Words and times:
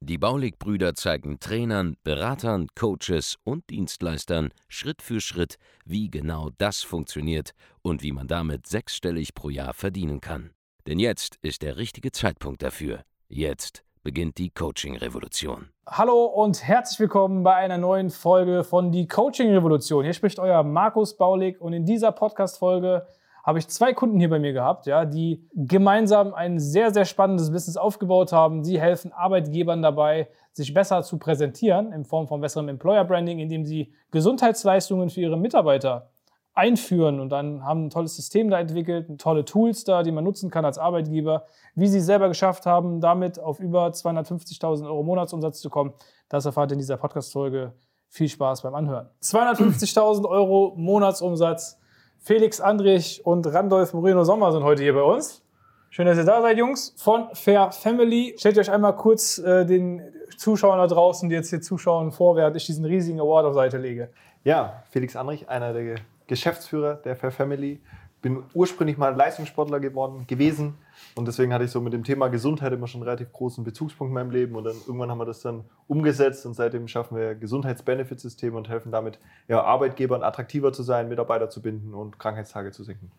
Die 0.00 0.18
Baulig-Brüder 0.18 0.94
zeigen 0.94 1.40
Trainern, 1.40 1.96
Beratern, 2.04 2.68
Coaches 2.74 3.36
und 3.44 3.68
Dienstleistern 3.70 4.50
Schritt 4.68 5.02
für 5.02 5.20
Schritt, 5.20 5.56
wie 5.84 6.10
genau 6.10 6.50
das 6.58 6.82
funktioniert 6.82 7.52
und 7.82 8.02
wie 8.02 8.12
man 8.12 8.28
damit 8.28 8.66
sechsstellig 8.66 9.34
pro 9.34 9.50
Jahr 9.50 9.74
verdienen 9.74 10.20
kann. 10.20 10.50
Denn 10.86 10.98
jetzt 10.98 11.36
ist 11.42 11.62
der 11.62 11.76
richtige 11.76 12.12
Zeitpunkt 12.12 12.62
dafür. 12.62 13.02
Jetzt 13.28 13.84
beginnt 14.02 14.38
die 14.38 14.50
Coaching-Revolution. 14.50 15.68
Hallo 15.86 16.24
und 16.24 16.62
herzlich 16.62 16.98
willkommen 17.00 17.42
bei 17.42 17.54
einer 17.54 17.76
neuen 17.76 18.10
Folge 18.10 18.64
von 18.64 18.90
Die 18.90 19.06
Coaching-Revolution. 19.06 20.04
Hier 20.04 20.14
spricht 20.14 20.38
euer 20.38 20.62
Markus 20.62 21.16
Baulig 21.16 21.60
und 21.60 21.72
in 21.74 21.84
dieser 21.84 22.12
Podcast-Folge 22.12 23.06
habe 23.48 23.60
ich 23.60 23.68
zwei 23.68 23.94
Kunden 23.94 24.18
hier 24.18 24.28
bei 24.28 24.38
mir 24.38 24.52
gehabt, 24.52 24.84
ja, 24.84 25.06
die 25.06 25.42
gemeinsam 25.54 26.34
ein 26.34 26.58
sehr, 26.58 26.92
sehr 26.92 27.06
spannendes 27.06 27.50
Business 27.50 27.78
aufgebaut 27.78 28.30
haben. 28.30 28.62
Sie 28.62 28.78
helfen 28.78 29.10
Arbeitgebern 29.10 29.80
dabei, 29.80 30.28
sich 30.52 30.74
besser 30.74 31.02
zu 31.02 31.16
präsentieren 31.16 31.90
in 31.92 32.04
Form 32.04 32.28
von 32.28 32.42
besserem 32.42 32.68
Employer 32.68 33.06
Branding, 33.06 33.38
indem 33.38 33.64
sie 33.64 33.90
Gesundheitsleistungen 34.10 35.08
für 35.08 35.22
ihre 35.22 35.38
Mitarbeiter 35.38 36.10
einführen 36.52 37.20
und 37.20 37.30
dann 37.30 37.64
haben 37.64 37.86
ein 37.86 37.90
tolles 37.90 38.16
System 38.16 38.50
da 38.50 38.60
entwickelt, 38.60 39.18
tolle 39.18 39.46
Tools 39.46 39.82
da, 39.84 40.02
die 40.02 40.12
man 40.12 40.24
nutzen 40.24 40.50
kann 40.50 40.66
als 40.66 40.76
Arbeitgeber. 40.76 41.46
Wie 41.74 41.88
sie 41.88 42.00
es 42.00 42.04
selber 42.04 42.28
geschafft 42.28 42.66
haben, 42.66 43.00
damit 43.00 43.40
auf 43.40 43.60
über 43.60 43.86
250.000 43.86 44.84
Euro 44.84 45.02
Monatsumsatz 45.02 45.62
zu 45.62 45.70
kommen, 45.70 45.94
das 46.28 46.44
erfahrt 46.44 46.70
ihr 46.70 46.74
in 46.74 46.80
dieser 46.80 46.98
Podcast-Folge. 46.98 47.72
Viel 48.08 48.28
Spaß 48.28 48.60
beim 48.60 48.74
Anhören. 48.74 49.08
250.000 49.22 50.28
Euro 50.28 50.74
Monatsumsatz 50.76 51.78
Felix 52.20 52.60
Andrich 52.60 53.24
und 53.24 53.46
Randolph 53.46 53.94
Moreno 53.94 54.24
Sommer 54.24 54.52
sind 54.52 54.62
heute 54.62 54.82
hier 54.82 54.94
bei 54.94 55.02
uns. 55.02 55.42
Schön, 55.90 56.06
dass 56.06 56.18
ihr 56.18 56.24
da 56.24 56.42
seid, 56.42 56.58
Jungs. 56.58 56.94
Von 56.98 57.28
Fair 57.32 57.72
Family. 57.72 58.34
Stellt 58.36 58.58
euch 58.58 58.70
einmal 58.70 58.94
kurz 58.96 59.38
äh, 59.38 59.64
den 59.64 60.02
Zuschauern 60.36 60.78
da 60.78 60.86
draußen, 60.86 61.28
die 61.28 61.34
jetzt 61.34 61.50
hier 61.50 61.62
zuschauen, 61.62 62.12
vor, 62.12 62.36
während 62.36 62.56
ich 62.56 62.66
diesen 62.66 62.84
riesigen 62.84 63.20
Award 63.20 63.46
auf 63.46 63.54
Seite 63.54 63.78
lege. 63.78 64.10
Ja, 64.44 64.82
Felix 64.90 65.16
Andrich, 65.16 65.48
einer 65.48 65.72
der 65.72 65.96
Geschäftsführer 66.26 66.96
der 66.96 67.16
Fair 67.16 67.30
Family. 67.30 67.80
Bin 68.20 68.42
ursprünglich 68.52 68.98
mal 68.98 69.14
Leistungssportler 69.14 69.78
geworden, 69.78 70.26
gewesen 70.26 70.74
und 71.14 71.26
deswegen 71.26 71.52
hatte 71.52 71.64
ich 71.64 71.70
so 71.70 71.80
mit 71.80 71.92
dem 71.92 72.04
Thema 72.04 72.28
Gesundheit 72.28 72.72
immer 72.72 72.86
schon 72.86 73.00
einen 73.00 73.08
relativ 73.08 73.32
großen 73.32 73.64
Bezugspunkt 73.64 74.10
in 74.10 74.14
meinem 74.14 74.30
Leben. 74.30 74.54
Und 74.54 74.64
dann 74.64 74.76
irgendwann 74.86 75.10
haben 75.10 75.18
wir 75.18 75.24
das 75.24 75.40
dann 75.40 75.64
umgesetzt 75.86 76.46
und 76.46 76.54
seitdem 76.54 76.88
schaffen 76.88 77.16
wir 77.16 77.34
Gesundheitsbenefitsysteme 77.34 78.56
und 78.56 78.68
helfen 78.68 78.92
damit 78.92 79.18
ja, 79.48 79.62
Arbeitgebern 79.62 80.22
attraktiver 80.22 80.72
zu 80.72 80.82
sein, 80.82 81.08
Mitarbeiter 81.08 81.50
zu 81.50 81.62
binden 81.62 81.94
und 81.94 82.18
Krankheitstage 82.18 82.70
zu 82.70 82.84
senken. 82.84 83.10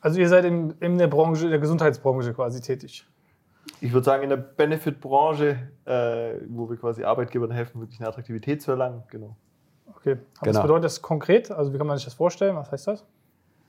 Also 0.00 0.18
ihr 0.18 0.28
seid 0.28 0.44
in, 0.44 0.74
in 0.80 0.98
der 0.98 1.08
Branche, 1.08 1.48
der 1.48 1.58
Gesundheitsbranche 1.58 2.32
quasi 2.34 2.60
tätig. 2.60 3.06
Ich 3.80 3.92
würde 3.92 4.04
sagen, 4.04 4.22
in 4.22 4.30
der 4.30 4.36
Benefit-Branche, 4.36 5.68
äh, 5.84 6.34
wo 6.48 6.68
wir 6.68 6.76
quasi 6.76 7.04
Arbeitgebern 7.04 7.50
helfen, 7.50 7.80
wirklich 7.80 8.00
eine 8.00 8.08
Attraktivität 8.08 8.62
zu 8.62 8.70
erlangen. 8.70 9.02
Genau. 9.10 9.36
Okay. 9.94 10.16
Genau. 10.42 10.54
Was 10.54 10.62
bedeutet 10.62 10.84
das 10.84 11.02
konkret? 11.02 11.50
Also 11.50 11.72
wie 11.72 11.78
kann 11.78 11.86
man 11.86 11.98
sich 11.98 12.06
das 12.06 12.14
vorstellen? 12.14 12.56
Was 12.56 12.72
heißt 12.72 12.86
das? 12.86 13.04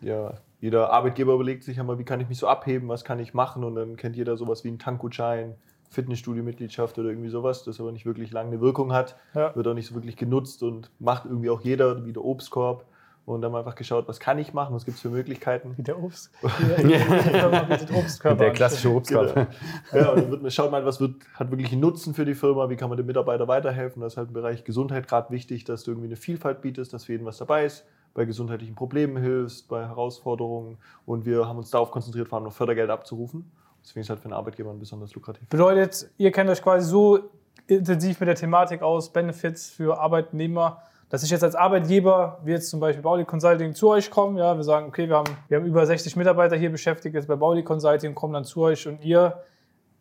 Ja, 0.02 0.33
jeder 0.62 0.92
Arbeitgeber 0.92 1.34
überlegt 1.34 1.64
sich 1.64 1.80
einmal, 1.80 1.98
wie 1.98 2.06
kann 2.06 2.22
ich 2.22 2.30
mich 2.30 2.38
so 2.38 2.48
abheben, 2.48 2.88
was 2.88 3.04
kann 3.04 3.20
ich 3.20 3.34
machen 3.34 3.64
und 3.64 3.76
dann 3.76 3.98
kennt 3.98 4.16
jeder 4.16 4.38
sowas 4.38 4.64
wie 4.64 4.67
einen 4.67 4.78
Tankgutschein, 4.80 5.56
Fitnessstudio-Mitgliedschaft 5.90 6.98
oder 7.00 7.09
irgendwie 7.09 7.30
sowas, 7.30 7.64
das 7.64 7.80
aber 7.80 7.92
nicht 7.92 8.05
wirklich 8.05 8.32
lange 8.32 8.49
eine 8.49 8.61
Wirkung 8.61 8.94
hat, 8.94 9.17
ja. 9.33 9.54
wird 9.55 9.67
auch 9.67 9.73
nicht 9.73 9.88
so 9.88 9.95
wirklich 9.95 10.16
genutzt 10.16 10.61
und 10.61 10.92
macht 11.00 11.26
irgendwie 11.26 11.50
auch 11.50 11.61
jeder, 11.61 12.05
wie 12.05 12.14
der 12.14 12.23
Obstkorb. 12.23 12.86
Und 13.26 13.42
dann 13.42 13.50
haben 13.50 13.54
wir 13.54 13.60
einfach 13.60 13.76
geschaut, 13.76 14.08
was 14.08 14.20
kann 14.20 14.39
ich 14.39 14.54
machen, 14.54 14.73
was 14.73 14.83
gibt 14.83 14.95
es 14.95 15.02
für 15.02 15.10
Möglichkeiten. 15.10 15.77
Wie 15.77 15.83
der 15.83 16.02
Obst. 16.02 16.32
Wie 16.42 16.88
der, 16.88 17.95
Obstkörper. 17.95 18.36
Der 18.36 18.52
klassische 18.52 18.89
Obstkorb. 18.89 19.36
Genau. 19.36 19.48
Ja, 19.94 20.10
und 20.10 20.17
dann 20.17 20.42
wird, 20.44 20.54
schaut 20.54 20.71
mal, 20.71 20.83
was 20.86 21.00
wird, 21.00 21.16
hat 21.36 21.52
wirklich 21.52 21.71
einen 21.71 21.82
Nutzen 21.82 22.16
für 22.16 22.26
die 22.26 22.33
Firma, 22.33 22.70
wie 22.70 22.76
kann 22.76 22.89
man 22.89 22.98
den 22.98 23.05
Mitarbeitern 23.05 23.48
weiterhelfen. 23.48 24.02
Das 24.02 24.14
ist 24.14 24.17
halt 24.17 24.30
im 24.30 24.33
Bereich 24.33 24.64
Gesundheit 24.64 25.08
gerade 25.08 25.30
wichtig, 25.30 25.66
dass 25.66 25.83
du 25.83 25.92
irgendwie 25.92 26.08
eine 26.08 26.16
Vielfalt 26.16 26.61
bietest, 26.61 26.94
dass 26.94 27.05
für 27.05 27.11
jeden 27.11 27.26
was 27.26 27.38
dabei 27.38 27.66
ist 27.66 27.86
bei 28.14 28.26
gesundheitlichen 28.26 28.76
Problemen 28.76 29.17
hilfst, 29.17 29.67
bei 29.67 29.88
Herausforderungen. 29.88 30.77
Und 31.05 31.26
wir 31.26 31.48
haben 31.48 31.58
uns 31.58 31.70
darauf 31.70 31.92
konzentriert, 31.92 32.27
vor 32.27 32.38
allem 32.38 32.45
noch 32.45 32.54
Fördergeld 32.54 32.89
abzurufen. 32.89 33.49
Deswegen 33.82 34.02
ist 34.02 34.05
es 34.05 34.10
halt 34.10 34.20
für 34.20 34.26
einen 34.26 34.33
Arbeitgeber 34.33 34.73
besonders 34.73 35.14
lukrativ. 35.16 35.48
Bedeutet, 35.49 36.10
ihr 36.17 36.32
kennt 36.32 36.50
euch 36.50 36.61
quasi 36.61 36.88
so 36.88 37.20
intensiv 37.67 38.20
mit 38.20 38.27
der 38.27 38.36
Thematik 38.36 38.82
aus, 38.82 39.11
Benefits 39.11 39.70
für 39.70 40.00
Arbeitnehmer, 40.00 40.82
dass 41.10 41.23
ich 41.23 41.30
jetzt 41.30 41.44
als 41.44 41.55
Arbeitgeber, 41.55 42.39
wie 42.44 42.52
jetzt 42.52 42.70
zum 42.70 42.80
Beispiel 42.80 43.02
Bauli 43.02 43.26
Consulting, 43.26 43.73
zu 43.73 43.89
euch 43.89 44.10
komme. 44.10 44.39
Ja, 44.39 44.55
wir 44.55 44.64
sagen, 44.64 44.88
okay, 44.88 45.10
wir 45.10 45.17
haben, 45.17 45.36
wir 45.48 45.58
haben 45.58 45.66
über 45.66 45.86
60 45.86 46.16
Mitarbeiter 46.16 46.55
hier 46.55 46.71
beschäftigt, 46.71 47.16
jetzt 47.16 47.27
bei 47.27 47.36
Bauli 47.36 47.64
Consulting, 47.64 48.16
kommen 48.16 48.33
dann 48.33 48.45
zu 48.45 48.61
euch 48.61 48.88
und 48.88 49.04
ihr 49.04 49.42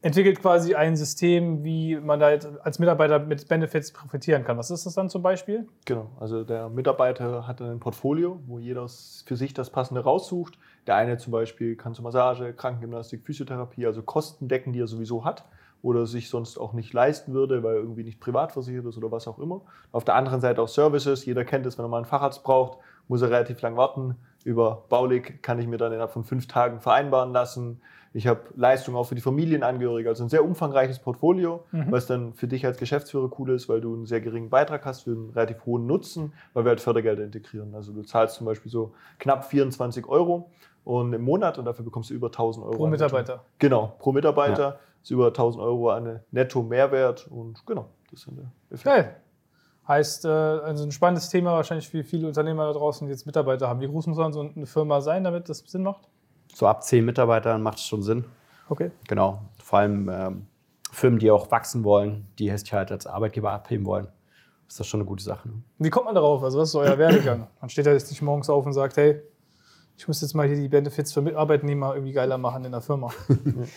entwickelt 0.03 0.41
quasi 0.41 0.75
ein 0.75 0.97
System, 0.97 1.63
wie 1.63 1.97
man 1.97 2.21
da 2.21 2.29
als 2.63 2.79
Mitarbeiter 2.79 3.19
mit 3.19 3.49
Benefits 3.49 3.93
profitieren 3.93 4.45
kann. 4.45 4.57
Was 4.57 4.71
ist 4.71 4.87
das 4.87 4.95
dann 4.95 5.11
zum 5.11 5.23
Beispiel? 5.23 5.69
Genau, 5.85 6.11
also 6.19 6.45
der 6.45 6.69
Mitarbeiter 6.69 7.47
hat 7.47 7.61
ein 7.61 7.81
Portfolio, 7.81 8.41
wo 8.47 8.59
jeder 8.59 8.87
für 8.89 9.37
sich 9.37 9.53
das 9.53 9.71
Passende 9.71 10.03
raussucht. 10.03 10.59
Der 10.87 10.97
eine 10.97 11.19
zum 11.19 11.33
Beispiel 11.33 11.77
kann 11.77 11.95
zur 11.95 12.05
Massage, 12.05 12.55
Krankengymnastik, 12.55 13.25
Physiotherapie, 13.25 13.87
also 13.87 14.03
Kosten 14.03 14.49
decken, 14.49 14.73
die 14.73 14.81
er 14.81 14.87
sowieso 14.87 15.25
hat 15.25 15.45
oder 15.83 16.07
sich 16.07 16.29
sonst 16.29 16.59
auch 16.59 16.73
nicht 16.73 16.93
leisten 16.93 17.33
würde, 17.33 17.63
weil 17.63 17.77
er 17.77 17.81
irgendwie 17.81 18.05
nicht 18.05 18.21
privat 18.21 18.53
versichert 18.53 18.87
ist 18.87 18.99
oder 18.99 19.11
was 19.11 19.27
auch 19.27 19.39
immer. 19.39 19.63
Auf 19.93 20.05
der 20.05 20.15
anderen 20.15 20.41
Seite 20.41 20.61
auch 20.61 20.69
Services. 20.69 21.25
Jeder 21.25 21.45
kennt 21.45 21.67
es, 21.67 21.79
wenn 21.79 21.85
er 21.85 21.89
mal 21.89 21.99
einen 21.99 22.07
Facharzt 22.07 22.43
braucht, 22.43 22.79
muss 23.09 23.23
er 23.23 23.31
relativ 23.31 23.61
lang 23.63 23.77
warten. 23.77 24.17
Über 24.45 24.85
Baulig 24.89 25.43
kann 25.43 25.59
ich 25.59 25.67
mir 25.67 25.79
dann 25.79 25.93
innerhalb 25.93 26.13
von 26.13 26.25
fünf 26.25 26.47
Tagen 26.47 26.81
vereinbaren 26.81 27.33
lassen. 27.33 27.81
Ich 28.13 28.27
habe 28.27 28.41
Leistungen 28.57 28.97
auch 28.97 29.05
für 29.05 29.15
die 29.15 29.21
Familienangehörige, 29.21 30.09
also 30.09 30.25
ein 30.25 30.29
sehr 30.29 30.45
umfangreiches 30.45 30.99
Portfolio, 30.99 31.65
mhm. 31.71 31.93
was 31.93 32.07
dann 32.07 32.35
für 32.35 32.49
dich 32.49 32.67
als 32.67 32.77
Geschäftsführer 32.77 33.31
cool 33.39 33.51
ist, 33.51 33.69
weil 33.69 33.81
du 33.81 33.95
einen 33.95 34.07
sehr 34.07 34.21
geringen 34.21 34.51
Beitrag 34.51 34.85
hast 34.85 35.03
für 35.03 35.11
einen 35.11 35.31
relativ 35.31 35.65
hohen 35.65 35.87
Nutzen, 35.87 36.33
weil 36.53 36.65
wir 36.65 36.71
halt 36.71 36.81
Fördergelder 36.81 37.23
integrieren. 37.23 37.75
Also 37.75 37.93
du 37.93 38.03
zahlst 38.03 38.35
zum 38.35 38.47
Beispiel 38.47 38.71
so 38.71 38.95
knapp 39.19 39.45
24 39.45 40.09
Euro 40.09 40.51
und 40.85 41.13
im 41.13 41.23
Monat 41.23 41.59
und 41.59 41.67
dafür 41.67 41.85
bekommst 41.85 42.11
du 42.11 42.15
über 42.15 42.29
1000 42.29 42.67
Euro. 42.67 42.77
Pro 42.77 42.87
Mitarbeiter. 42.89 43.45
Genau, 43.61 43.95
pro 43.99 44.11
Mitarbeiter 44.11 44.63
ja. 44.63 44.79
ist 45.03 45.11
über 45.11 45.29
1000 45.29 45.63
Euro 45.63 45.91
eine 45.91 46.25
Netto-Mehrwert 46.33 47.29
und 47.29 47.65
genau, 47.65 47.87
das 48.11 48.23
sind 48.23 48.39
der 48.39 48.51
Effekt. 48.71 48.85
Geil. 48.85 49.17
Heißt, 49.87 50.25
äh, 50.25 50.29
also 50.29 50.83
ein 50.85 50.93
spannendes 50.93 51.29
Thema 51.29 51.53
wahrscheinlich 51.53 51.89
für 51.89 52.03
viele 52.03 52.27
Unternehmer 52.27 52.67
da 52.67 52.73
draußen, 52.73 53.07
die 53.07 53.13
jetzt 53.13 53.27
Mitarbeiter 53.27 53.69
haben. 53.69 53.81
Wie 53.81 53.89
groß 53.89 54.09
muss 54.09 54.19
man 54.19 54.33
so 54.33 54.41
eine 54.41 54.67
Firma 54.67 55.01
sein, 55.01 55.23
damit 55.23 55.49
das 55.49 55.59
Sinn 55.59 55.83
macht? 55.85 56.09
So 56.55 56.67
ab 56.67 56.83
zehn 56.83 57.05
Mitarbeitern 57.05 57.63
macht 57.63 57.79
es 57.79 57.85
schon 57.85 58.03
Sinn. 58.03 58.25
Okay. 58.69 58.91
Genau. 59.09 59.43
Vor 59.63 59.81
allem 59.81 60.09
ähm, 60.09 60.47
Firmen, 60.93 61.19
die 61.19 61.31
auch 61.31 61.51
wachsen 61.51 61.85
wollen, 61.85 62.27
die 62.39 62.51
sich 62.57 62.73
halt 62.73 62.91
als 62.93 63.07
Arbeitgeber 63.07 63.53
abheben 63.53 63.87
wollen. 63.87 64.09
Ist 64.69 64.79
das 64.79 64.87
schon 64.87 65.01
eine 65.01 65.09
gute 65.09 65.25
Sache. 65.25 65.49
Ne? 65.49 65.55
Wie 65.79 65.91
kommt 65.91 66.07
man 66.07 66.15
darauf? 66.15 66.45
Also, 66.45 66.59
was 66.59 66.69
ist 66.69 66.75
euer 66.77 66.97
Werdegang? 66.97 67.49
Man 67.61 67.71
steht 67.71 67.87
da 67.87 67.93
jetzt 67.93 68.11
nicht 68.11 68.23
morgens 68.23 68.49
auf 68.49 68.65
und 68.67 68.73
sagt, 68.73 68.97
hey, 68.97 69.21
ich 69.97 70.07
muss 70.07 70.21
jetzt 70.23 70.35
mal 70.35 70.47
hier 70.47 70.57
die 70.57 70.69
Benefits 70.69 71.13
für 71.13 71.37
Arbeitnehmer 71.37 71.95
irgendwie 71.95 72.13
geiler 72.13 72.39
machen 72.39 72.65
in 72.65 72.73
der 72.73 72.81
Firma. 72.81 73.11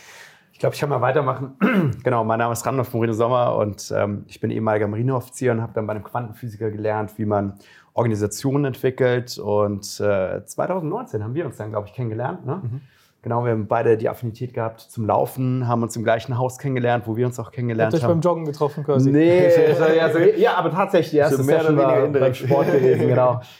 ich 0.54 0.60
glaube, 0.60 0.76
ich 0.76 0.80
kann 0.80 0.90
mal 0.90 1.02
weitermachen. 1.02 1.56
genau, 2.04 2.24
mein 2.24 2.38
Name 2.38 2.54
ist 2.54 2.66
Randolph 2.66 2.94
Moreno 2.94 3.14
Sommer 3.14 3.56
und 3.56 3.92
ähm, 3.94 4.24
ich 4.28 4.40
bin 4.40 4.52
ehemaliger 4.52 4.88
Marineoffizier 4.88 5.52
und 5.52 5.62
habe 5.62 5.74
dann 5.74 5.88
bei 5.88 5.94
einem 5.94 6.04
Quantenphysiker 6.04 6.70
gelernt, 6.70 7.18
wie 7.18 7.26
man 7.26 7.56
Organisationen 7.94 8.66
entwickelt. 8.66 9.40
Und 9.40 10.00
äh, 10.00 10.46
2019 10.46 11.24
haben 11.24 11.34
wir 11.34 11.48
uns 11.48 11.58
dann, 11.58 11.72
glaube 11.72 11.88
ich, 11.88 11.94
kennengelernt. 11.94 12.46
Ne? 12.46 12.62
Mhm. 12.64 12.82
Genau, 13.24 13.44
wir 13.46 13.52
haben 13.52 13.68
beide 13.68 13.98
die 13.98 14.10
Affinität 14.10 14.54
gehabt 14.54 14.82
zum 14.82 15.08
Laufen, 15.08 15.68
haben 15.68 15.82
uns 15.82 15.96
im 15.96 16.04
gleichen 16.04 16.38
Haus 16.38 16.60
kennengelernt, 16.60 17.08
wo 17.08 17.18
wir 17.18 17.26
uns 17.26 17.40
auch 17.40 17.52
kennengelernt 17.52 17.94
Habt 17.94 18.04
haben. 18.04 18.10
Habt 18.10 18.18
euch 18.18 18.22
beim 18.22 18.32
Joggen 18.32 18.46
getroffen 18.46 18.84
quasi? 18.84 19.12
Nee, 19.12 19.48
ja, 19.98 20.12
so, 20.12 20.20
ja, 20.20 20.56
aber 20.56 20.72
tatsächlich, 20.72 21.12
die 21.12 21.18
erste 21.18 21.38
so 21.38 21.44
mehr 21.44 21.62
Session 21.62 21.78
war 21.78 22.08
beim 22.08 22.34
Sport 22.34 22.72
gewesen, 22.72 23.08
genau. 23.08 23.42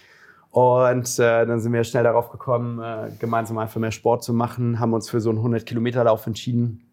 Und 0.54 1.18
äh, 1.18 1.48
dann 1.48 1.60
sind 1.60 1.74
wir 1.74 1.84
schnell 1.84 2.04
darauf 2.04 2.30
gekommen, 2.30 2.80
äh, 2.80 3.10
gemeinsam 3.20 3.58
einfach 3.58 3.82
mehr 3.82 3.92
Sport 3.92 4.24
zu 4.24 4.34
machen, 4.34 4.80
haben 4.80 4.94
uns 4.94 5.10
für 5.10 5.20
so 5.20 5.32
einen 5.32 5.40
100-Kilometer-Lauf 5.40 6.28
entschieden 6.28 6.86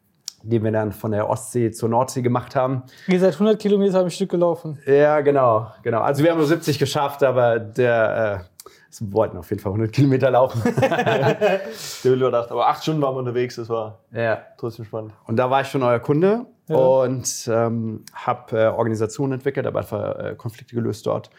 den 0.42 0.64
wir 0.64 0.72
dann 0.72 0.92
von 0.92 1.10
der 1.10 1.28
Ostsee 1.28 1.70
zur 1.70 1.90
Nordsee 1.90 2.22
gemacht 2.22 2.56
haben. 2.56 2.82
Ihr 3.06 3.20
seid 3.20 3.34
100 3.34 3.60
Kilometer 3.60 4.00
am 4.00 4.08
Stück 4.08 4.30
gelaufen. 4.30 4.78
Ja, 4.86 5.20
genau, 5.20 5.70
genau. 5.82 6.00
Also 6.00 6.22
wir 6.22 6.30
haben 6.30 6.38
nur 6.38 6.46
70 6.46 6.78
geschafft, 6.78 7.22
aber 7.22 7.58
der, 7.58 8.46
äh, 8.48 9.00
wir 9.04 9.12
wollten 9.12 9.36
auf 9.36 9.50
jeden 9.50 9.60
Fall 9.60 9.72
100 9.72 9.92
Kilometer 9.92 10.30
laufen. 10.30 10.62
der 10.80 11.60
will 12.04 12.20
überdacht, 12.20 12.50
aber 12.50 12.68
acht 12.68 12.82
Stunden 12.82 13.02
waren 13.02 13.14
wir 13.14 13.18
unterwegs, 13.18 13.56
das 13.56 13.68
war 13.68 13.98
ja. 14.12 14.38
trotzdem 14.56 14.86
spannend. 14.86 15.12
Und 15.26 15.36
da 15.36 15.50
war 15.50 15.60
ich 15.60 15.68
schon 15.68 15.82
euer 15.82 16.00
Kunde 16.00 16.46
ja. 16.68 16.76
und 16.76 17.50
ähm, 17.52 18.04
habe 18.14 18.58
äh, 18.58 18.66
Organisationen 18.68 19.34
entwickelt, 19.34 19.66
habe 19.66 19.78
einfach 19.78 20.18
äh, 20.18 20.34
Konflikte 20.36 20.74
gelöst 20.74 21.06
dort. 21.06 21.30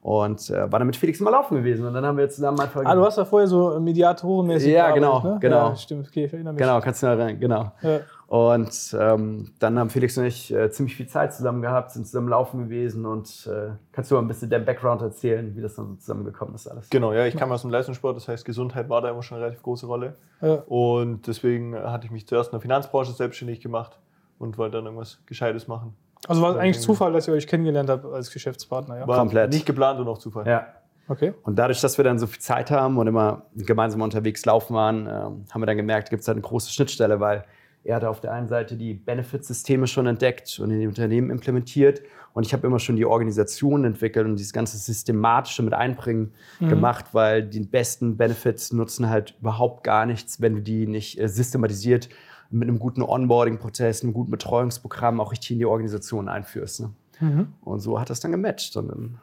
Und 0.00 0.50
äh, 0.50 0.70
war 0.70 0.78
dann 0.78 0.86
mit 0.86 0.96
Felix 0.96 1.20
mal 1.20 1.30
laufen 1.30 1.56
gewesen. 1.56 1.86
Und 1.86 1.94
dann 1.94 2.04
haben 2.04 2.16
wir 2.16 2.28
zusammen 2.28 2.60
einfach. 2.60 2.82
Ah, 2.84 2.94
du 2.94 3.04
hast 3.04 3.18
ja 3.18 3.24
vorher 3.24 3.48
so 3.48 3.78
mediatorenmäßig 3.80 4.72
Ja, 4.72 4.90
genau, 4.92 5.22
ne? 5.22 5.38
genau. 5.40 5.70
Ja, 5.70 5.76
stimmt, 5.76 6.08
okay, 6.08 6.24
ich 6.26 6.32
erinnere 6.32 6.54
mich. 6.54 6.60
Genau, 6.60 6.80
kannst 6.80 7.02
du 7.02 7.06
da 7.06 7.14
rein, 7.14 7.40
genau. 7.40 7.72
Ja. 7.82 8.00
Und 8.28 8.94
ähm, 9.00 9.52
dann 9.58 9.78
haben 9.78 9.88
Felix 9.88 10.18
und 10.18 10.26
ich 10.26 10.52
äh, 10.52 10.70
ziemlich 10.70 10.94
viel 10.94 11.06
Zeit 11.06 11.32
zusammen 11.32 11.62
gehabt, 11.62 11.92
sind 11.92 12.06
zusammen 12.06 12.28
laufen 12.28 12.64
gewesen 12.64 13.06
und 13.06 13.48
äh, 13.50 13.70
kannst 13.90 14.10
du 14.10 14.16
mal 14.16 14.20
ein 14.20 14.28
bisschen 14.28 14.50
deinen 14.50 14.66
Background 14.66 15.00
erzählen, 15.00 15.56
wie 15.56 15.62
das 15.62 15.76
dann 15.76 15.86
so 15.86 15.94
zusammengekommen 15.94 16.54
ist 16.54 16.66
alles? 16.66 16.90
Genau, 16.90 17.14
ja, 17.14 17.24
ich 17.24 17.36
kam 17.36 17.50
aus 17.50 17.62
dem 17.62 17.70
Leistungssport, 17.70 18.16
das 18.16 18.28
heißt, 18.28 18.44
Gesundheit 18.44 18.90
war 18.90 19.00
da 19.00 19.08
immer 19.08 19.22
schon 19.22 19.36
eine 19.36 19.46
relativ 19.46 19.62
große 19.62 19.86
Rolle. 19.86 20.16
Ja. 20.42 20.56
Und 20.66 21.26
deswegen 21.26 21.74
hatte 21.74 22.04
ich 22.04 22.10
mich 22.10 22.26
zuerst 22.26 22.50
in 22.50 22.56
der 22.56 22.60
Finanzbranche 22.60 23.12
selbstständig 23.12 23.60
gemacht 23.60 23.98
und 24.38 24.58
wollte 24.58 24.76
dann 24.76 24.84
irgendwas 24.84 25.20
Gescheites 25.24 25.66
machen. 25.66 25.96
Also 26.26 26.42
war 26.42 26.52
es 26.52 26.56
eigentlich 26.56 26.80
Zufall, 26.80 27.12
dass 27.12 27.28
ihr 27.28 27.34
euch 27.34 27.46
kennengelernt 27.46 27.88
habt 27.88 28.04
als 28.04 28.32
Geschäftspartner, 28.32 28.98
ja? 28.98 29.08
War 29.08 29.18
Komplett. 29.18 29.52
nicht 29.52 29.66
geplant 29.66 30.00
und 30.00 30.08
auch 30.08 30.18
Zufall. 30.18 30.46
Ja. 30.46 30.66
Okay. 31.08 31.32
Und 31.42 31.56
dadurch, 31.58 31.80
dass 31.80 31.96
wir 31.96 32.04
dann 32.04 32.18
so 32.18 32.26
viel 32.26 32.40
Zeit 32.40 32.70
haben 32.70 32.98
und 32.98 33.06
immer 33.06 33.46
gemeinsam 33.54 34.02
unterwegs 34.02 34.44
laufen 34.44 34.74
waren, 34.74 35.06
ähm, 35.06 35.44
haben 35.50 35.62
wir 35.62 35.66
dann 35.66 35.76
gemerkt, 35.76 36.10
gibt 36.10 36.20
es 36.22 36.28
halt 36.28 36.36
eine 36.36 36.42
große 36.42 36.70
Schnittstelle, 36.70 37.18
weil 37.18 37.44
er 37.84 37.96
hatte 37.96 38.10
auf 38.10 38.20
der 38.20 38.32
einen 38.32 38.48
Seite 38.48 38.76
die 38.76 38.92
Benefitsysteme 38.92 39.86
schon 39.86 40.06
entdeckt 40.06 40.60
und 40.60 40.70
in 40.70 40.80
die 40.80 40.86
Unternehmen 40.86 41.30
implementiert. 41.30 42.02
Und 42.34 42.44
ich 42.44 42.52
habe 42.52 42.66
immer 42.66 42.78
schon 42.78 42.96
die 42.96 43.06
Organisation 43.06 43.84
entwickelt 43.84 44.26
und 44.26 44.36
dieses 44.36 44.52
ganze 44.52 44.76
Systematische 44.76 45.62
mit 45.62 45.72
einbringen 45.72 46.34
gemacht, 46.60 47.06
weil 47.12 47.42
die 47.42 47.60
besten 47.60 48.16
Benefits 48.16 48.72
nutzen 48.72 49.08
halt 49.08 49.34
überhaupt 49.40 49.84
gar 49.84 50.04
nichts, 50.04 50.40
wenn 50.40 50.56
du 50.56 50.60
die 50.60 50.86
nicht 50.86 51.18
äh, 51.18 51.28
systematisiert 51.28 52.10
mit 52.50 52.68
einem 52.68 52.78
guten 52.78 53.02
Onboarding-Prozess, 53.02 54.02
einem 54.02 54.12
guten 54.12 54.30
Betreuungsprogramm 54.30 55.20
auch 55.20 55.32
richtig 55.32 55.52
in 55.52 55.58
die 55.58 55.66
Organisation 55.66 56.28
einführst. 56.28 56.80
Ne? 56.80 56.90
Mhm. 57.20 57.52
Und 57.62 57.80
so 57.80 58.00
hat 58.00 58.10
das 58.10 58.20
dann 58.20 58.32
gematcht 58.32 58.76
und 58.76 58.88
dann 58.88 59.20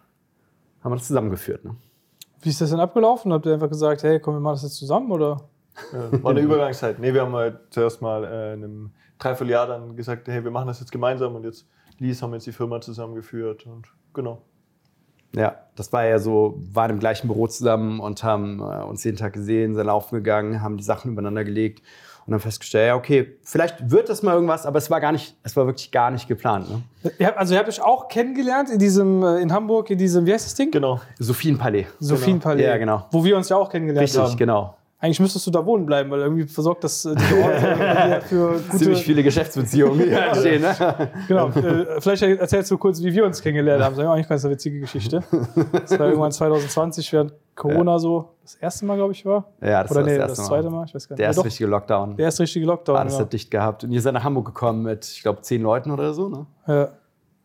haben 0.83 0.91
wir 0.91 0.97
das 0.97 1.07
zusammengeführt. 1.07 1.65
Ne? 1.65 1.75
Wie 2.41 2.49
ist 2.49 2.61
das 2.61 2.69
denn 2.69 2.79
abgelaufen? 2.79 3.33
Habt 3.33 3.45
ihr 3.45 3.53
einfach 3.53 3.69
gesagt, 3.69 4.03
hey, 4.03 4.19
komm, 4.19 4.35
wir 4.35 4.39
machen 4.39 4.55
das 4.55 4.63
jetzt 4.63 4.75
zusammen 4.75 5.11
oder? 5.11 5.41
Ja, 5.91 6.23
war 6.23 6.31
eine 6.31 6.41
Übergangszeit. 6.41 6.99
Nee, 6.99 7.13
wir 7.13 7.21
haben 7.21 7.33
halt 7.33 7.59
zuerst 7.71 8.01
mal 8.01 8.23
äh, 8.23 8.53
in 8.53 8.63
einem 8.63 8.91
Dreivierteljahr 9.17 9.67
dann 9.67 9.95
gesagt, 9.95 10.27
hey, 10.27 10.43
wir 10.43 10.51
machen 10.51 10.67
das 10.67 10.79
jetzt 10.79 10.91
gemeinsam 10.91 11.35
und 11.35 11.43
jetzt 11.43 11.67
Lies 11.97 12.21
haben 12.21 12.33
jetzt 12.33 12.45
die 12.45 12.51
Firma 12.51 12.81
zusammengeführt 12.81 13.65
und 13.65 13.87
genau. 14.13 14.41
Ja, 15.33 15.55
das 15.75 15.91
war 15.91 16.05
ja 16.05 16.19
so, 16.19 16.61
waren 16.71 16.91
im 16.91 16.99
gleichen 16.99 17.27
Büro 17.27 17.47
zusammen 17.47 17.99
und 17.99 18.23
haben 18.23 18.59
äh, 18.59 18.83
uns 18.83 19.03
jeden 19.03 19.17
Tag 19.17 19.33
gesehen, 19.33 19.75
sind 19.75 19.85
laufen 19.85 20.15
gegangen, 20.15 20.61
haben 20.61 20.77
die 20.77 20.83
Sachen 20.83 21.11
übereinander 21.11 21.43
gelegt 21.43 21.81
und 22.25 22.31
dann 22.31 22.39
festgestellt, 22.39 22.87
ja, 22.87 22.95
okay, 22.95 23.37
vielleicht 23.43 23.91
wird 23.91 24.09
das 24.09 24.23
mal 24.23 24.33
irgendwas, 24.33 24.65
aber 24.65 24.79
es 24.79 24.89
war 24.89 24.99
gar 24.99 25.11
nicht, 25.11 25.35
es 25.43 25.55
war 25.55 25.67
wirklich 25.67 25.91
gar 25.91 26.09
nicht 26.09 26.27
geplant. 26.27 26.69
Ne? 26.69 26.81
Ihr 27.19 27.27
habt, 27.27 27.37
also 27.37 27.53
ihr 27.53 27.59
habt 27.59 27.69
euch 27.69 27.81
auch 27.81 28.07
kennengelernt 28.07 28.69
in 28.71 28.79
diesem, 28.79 29.21
äh, 29.23 29.41
in 29.41 29.53
Hamburg, 29.53 29.91
in 29.91 29.99
diesem, 29.99 30.25
wie 30.25 30.33
heißt 30.33 30.45
das 30.45 30.55
Ding? 30.55 30.71
Genau. 30.71 30.99
Sophienpalais. 31.19 31.85
Sophienpalais. 31.99 32.63
Ja, 32.63 32.77
genau. 32.77 33.05
Wo 33.11 33.23
wir 33.23 33.37
uns 33.37 33.49
ja 33.49 33.57
auch 33.57 33.69
kennengelernt 33.69 34.03
Richtig, 34.03 34.21
haben. 34.21 34.37
genau. 34.37 34.75
Eigentlich 34.97 35.19
müsstest 35.19 35.45
du 35.45 35.51
da 35.51 35.63
wohnen 35.63 35.85
bleiben, 35.85 36.09
weil 36.09 36.21
irgendwie 36.21 36.45
versorgt 36.45 36.83
das 36.83 37.05
äh, 37.05 37.13
diese 37.15 37.35
Orte 37.43 38.21
für 38.27 38.53
gute... 38.53 38.77
Ziemlich 38.77 39.03
viele 39.03 39.21
Geschäftsbeziehungen, 39.21 39.99
die 39.99 40.09
da 40.09 40.27
entstehen. 40.27 40.63
Ne? 40.63 41.11
Genau. 41.27 41.49
Äh, 41.49 42.01
vielleicht 42.01 42.23
erzählst 42.23 42.71
du 42.71 42.77
kurz, 42.79 43.03
wie 43.03 43.13
wir 43.13 43.23
uns 43.23 43.39
kennengelernt 43.39 43.83
haben. 43.83 43.95
Das 43.95 44.03
ist 44.03 44.09
eigentlich 44.09 44.27
ganz 44.27 44.45
eine 44.45 44.53
witzige 44.55 44.79
Geschichte. 44.79 45.21
Das 45.71 45.91
war 45.99 46.07
irgendwann 46.07 46.31
2020, 46.31 47.13
während 47.13 47.33
Corona 47.55 47.97
so 47.99 48.35
das 48.43 48.55
erste 48.55 48.85
Mal, 48.85 48.95
glaube 48.97 49.13
ich, 49.13 49.25
war. 49.25 49.45
Ja, 49.61 49.81
das 49.83 49.91
Oder 49.91 50.01
war 50.01 50.03
das 50.07 50.13
nee, 50.13 50.19
erste 50.19 50.27
das 50.27 50.37
Mal. 50.39 50.45
zweite 50.45 50.69
Mal. 50.69 50.85
Ich 50.85 50.93
weiß 50.95 51.07
gar 51.07 51.13
nicht. 51.13 51.19
Der 51.19 51.23
Ja, 51.23 51.29
erste 51.29 51.39
doch, 51.39 51.45
richtige 51.45 51.69
Lockdown. 51.69 52.17
der 52.17 52.25
erste 52.25 52.43
richtige 52.43 52.65
Lockdown. 52.65 52.97
Alles 52.97 53.13
ja. 53.13 53.19
hat 53.21 53.33
dicht 53.33 53.49
gehabt. 53.49 53.83
Und 53.83 53.91
ihr 53.91 54.01
seid 54.01 54.13
nach 54.13 54.23
Hamburg 54.23 54.45
gekommen 54.45 54.83
mit, 54.83 55.05
ich 55.05 55.21
glaube, 55.21 55.41
zehn 55.41 55.61
Leuten 55.61 55.89
oder 55.91 56.13
so. 56.13 56.29
Ne? 56.29 56.45
Ja. 56.67 56.73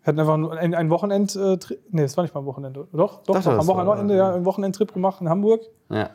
Wir 0.02 0.06
hatten 0.06 0.18
einfach 0.20 0.34
ein, 0.34 0.74
ein 0.74 0.90
Wochenend, 0.90 1.36
äh, 1.36 1.58
nee, 1.90 2.02
das 2.02 2.16
war 2.16 2.24
nicht 2.24 2.34
mal 2.34 2.40
ein 2.40 2.46
Wochenende. 2.46 2.88
Doch, 2.92 3.22
doch, 3.22 3.22
Doch, 3.24 3.34
das 3.34 3.46
am 3.46 3.66
Wochenende 3.66 4.16
ja, 4.16 4.34
einen 4.34 4.44
Wochenendtrip 4.46 4.92
gemacht 4.94 5.20
in 5.20 5.28
Hamburg 5.28 5.60
Ja. 5.90 6.10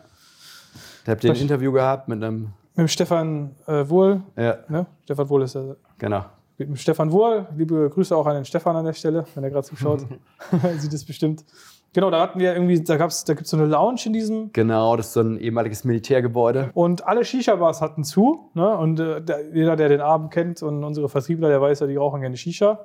Da 1.06 1.12
habt 1.12 1.24
ihr 1.24 1.32
ein 1.32 1.38
Interview 1.38 1.72
gehabt 1.72 2.08
mit 2.08 2.24
einem, 2.24 2.54
mit 2.74 2.78
dem 2.78 2.88
Stefan 2.88 3.56
äh, 3.68 3.88
Wohl. 3.88 4.22
ja, 4.36 4.58
Ne? 4.70 4.88
Stefan 5.04 5.30
Wohl 5.30 5.44
ist 5.44 5.54
ja 5.54 5.76
genau. 6.00 6.26
mit 6.58 6.68
dem 6.68 6.76
Stefan 6.76 7.12
Wohl. 7.12 7.46
Liebe 7.56 7.88
Grüße 7.92 8.16
auch 8.18 8.26
an 8.26 8.34
den 8.36 8.46
Stefan 8.46 8.76
an 8.76 8.86
der 8.86 8.94
Stelle, 8.94 9.24
wenn 9.36 9.44
er 9.44 9.52
gerade 9.52 9.68
zuschaut. 9.68 10.04
Sieht 10.80 10.92
es 10.94 11.06
bestimmt. 11.06 11.46
Genau, 11.96 12.12
da 12.12 12.20
hatten 12.20 12.42
wir 12.42 12.54
irgendwie, 12.54 12.84
da, 12.84 12.98
gab's, 12.98 13.24
da 13.24 13.36
gibt 13.36 13.46
es 13.46 13.52
so 13.52 13.56
eine 13.56 13.68
Lounge 13.68 14.02
in 14.08 14.12
diesem 14.12 14.52
Genau, 14.52 14.98
das 14.98 15.08
ist 15.08 15.14
so 15.14 15.22
ein 15.22 15.40
ehemaliges 15.40 15.86
Militärgebäude. 15.86 16.70
Und 16.74 17.08
alle 17.08 17.24
Shisha-Bars 17.24 17.80
hatten 17.80 18.04
zu. 18.04 18.50
Ne? 18.54 18.78
Und 18.78 19.00
äh, 19.00 19.22
der, 19.22 19.46
jeder, 19.54 19.78
der 19.78 19.88
den 19.88 20.02
Abend 20.02 20.30
kennt 20.32 20.62
und 20.62 20.84
unsere 20.84 21.08
Vertriebler, 21.08 21.48
der 21.48 21.62
weiß 21.62 21.80
ja, 21.80 21.88
die 21.88 21.96
rauchen 21.96 22.20
gerne 22.20 22.36
Shisha. 22.36 22.80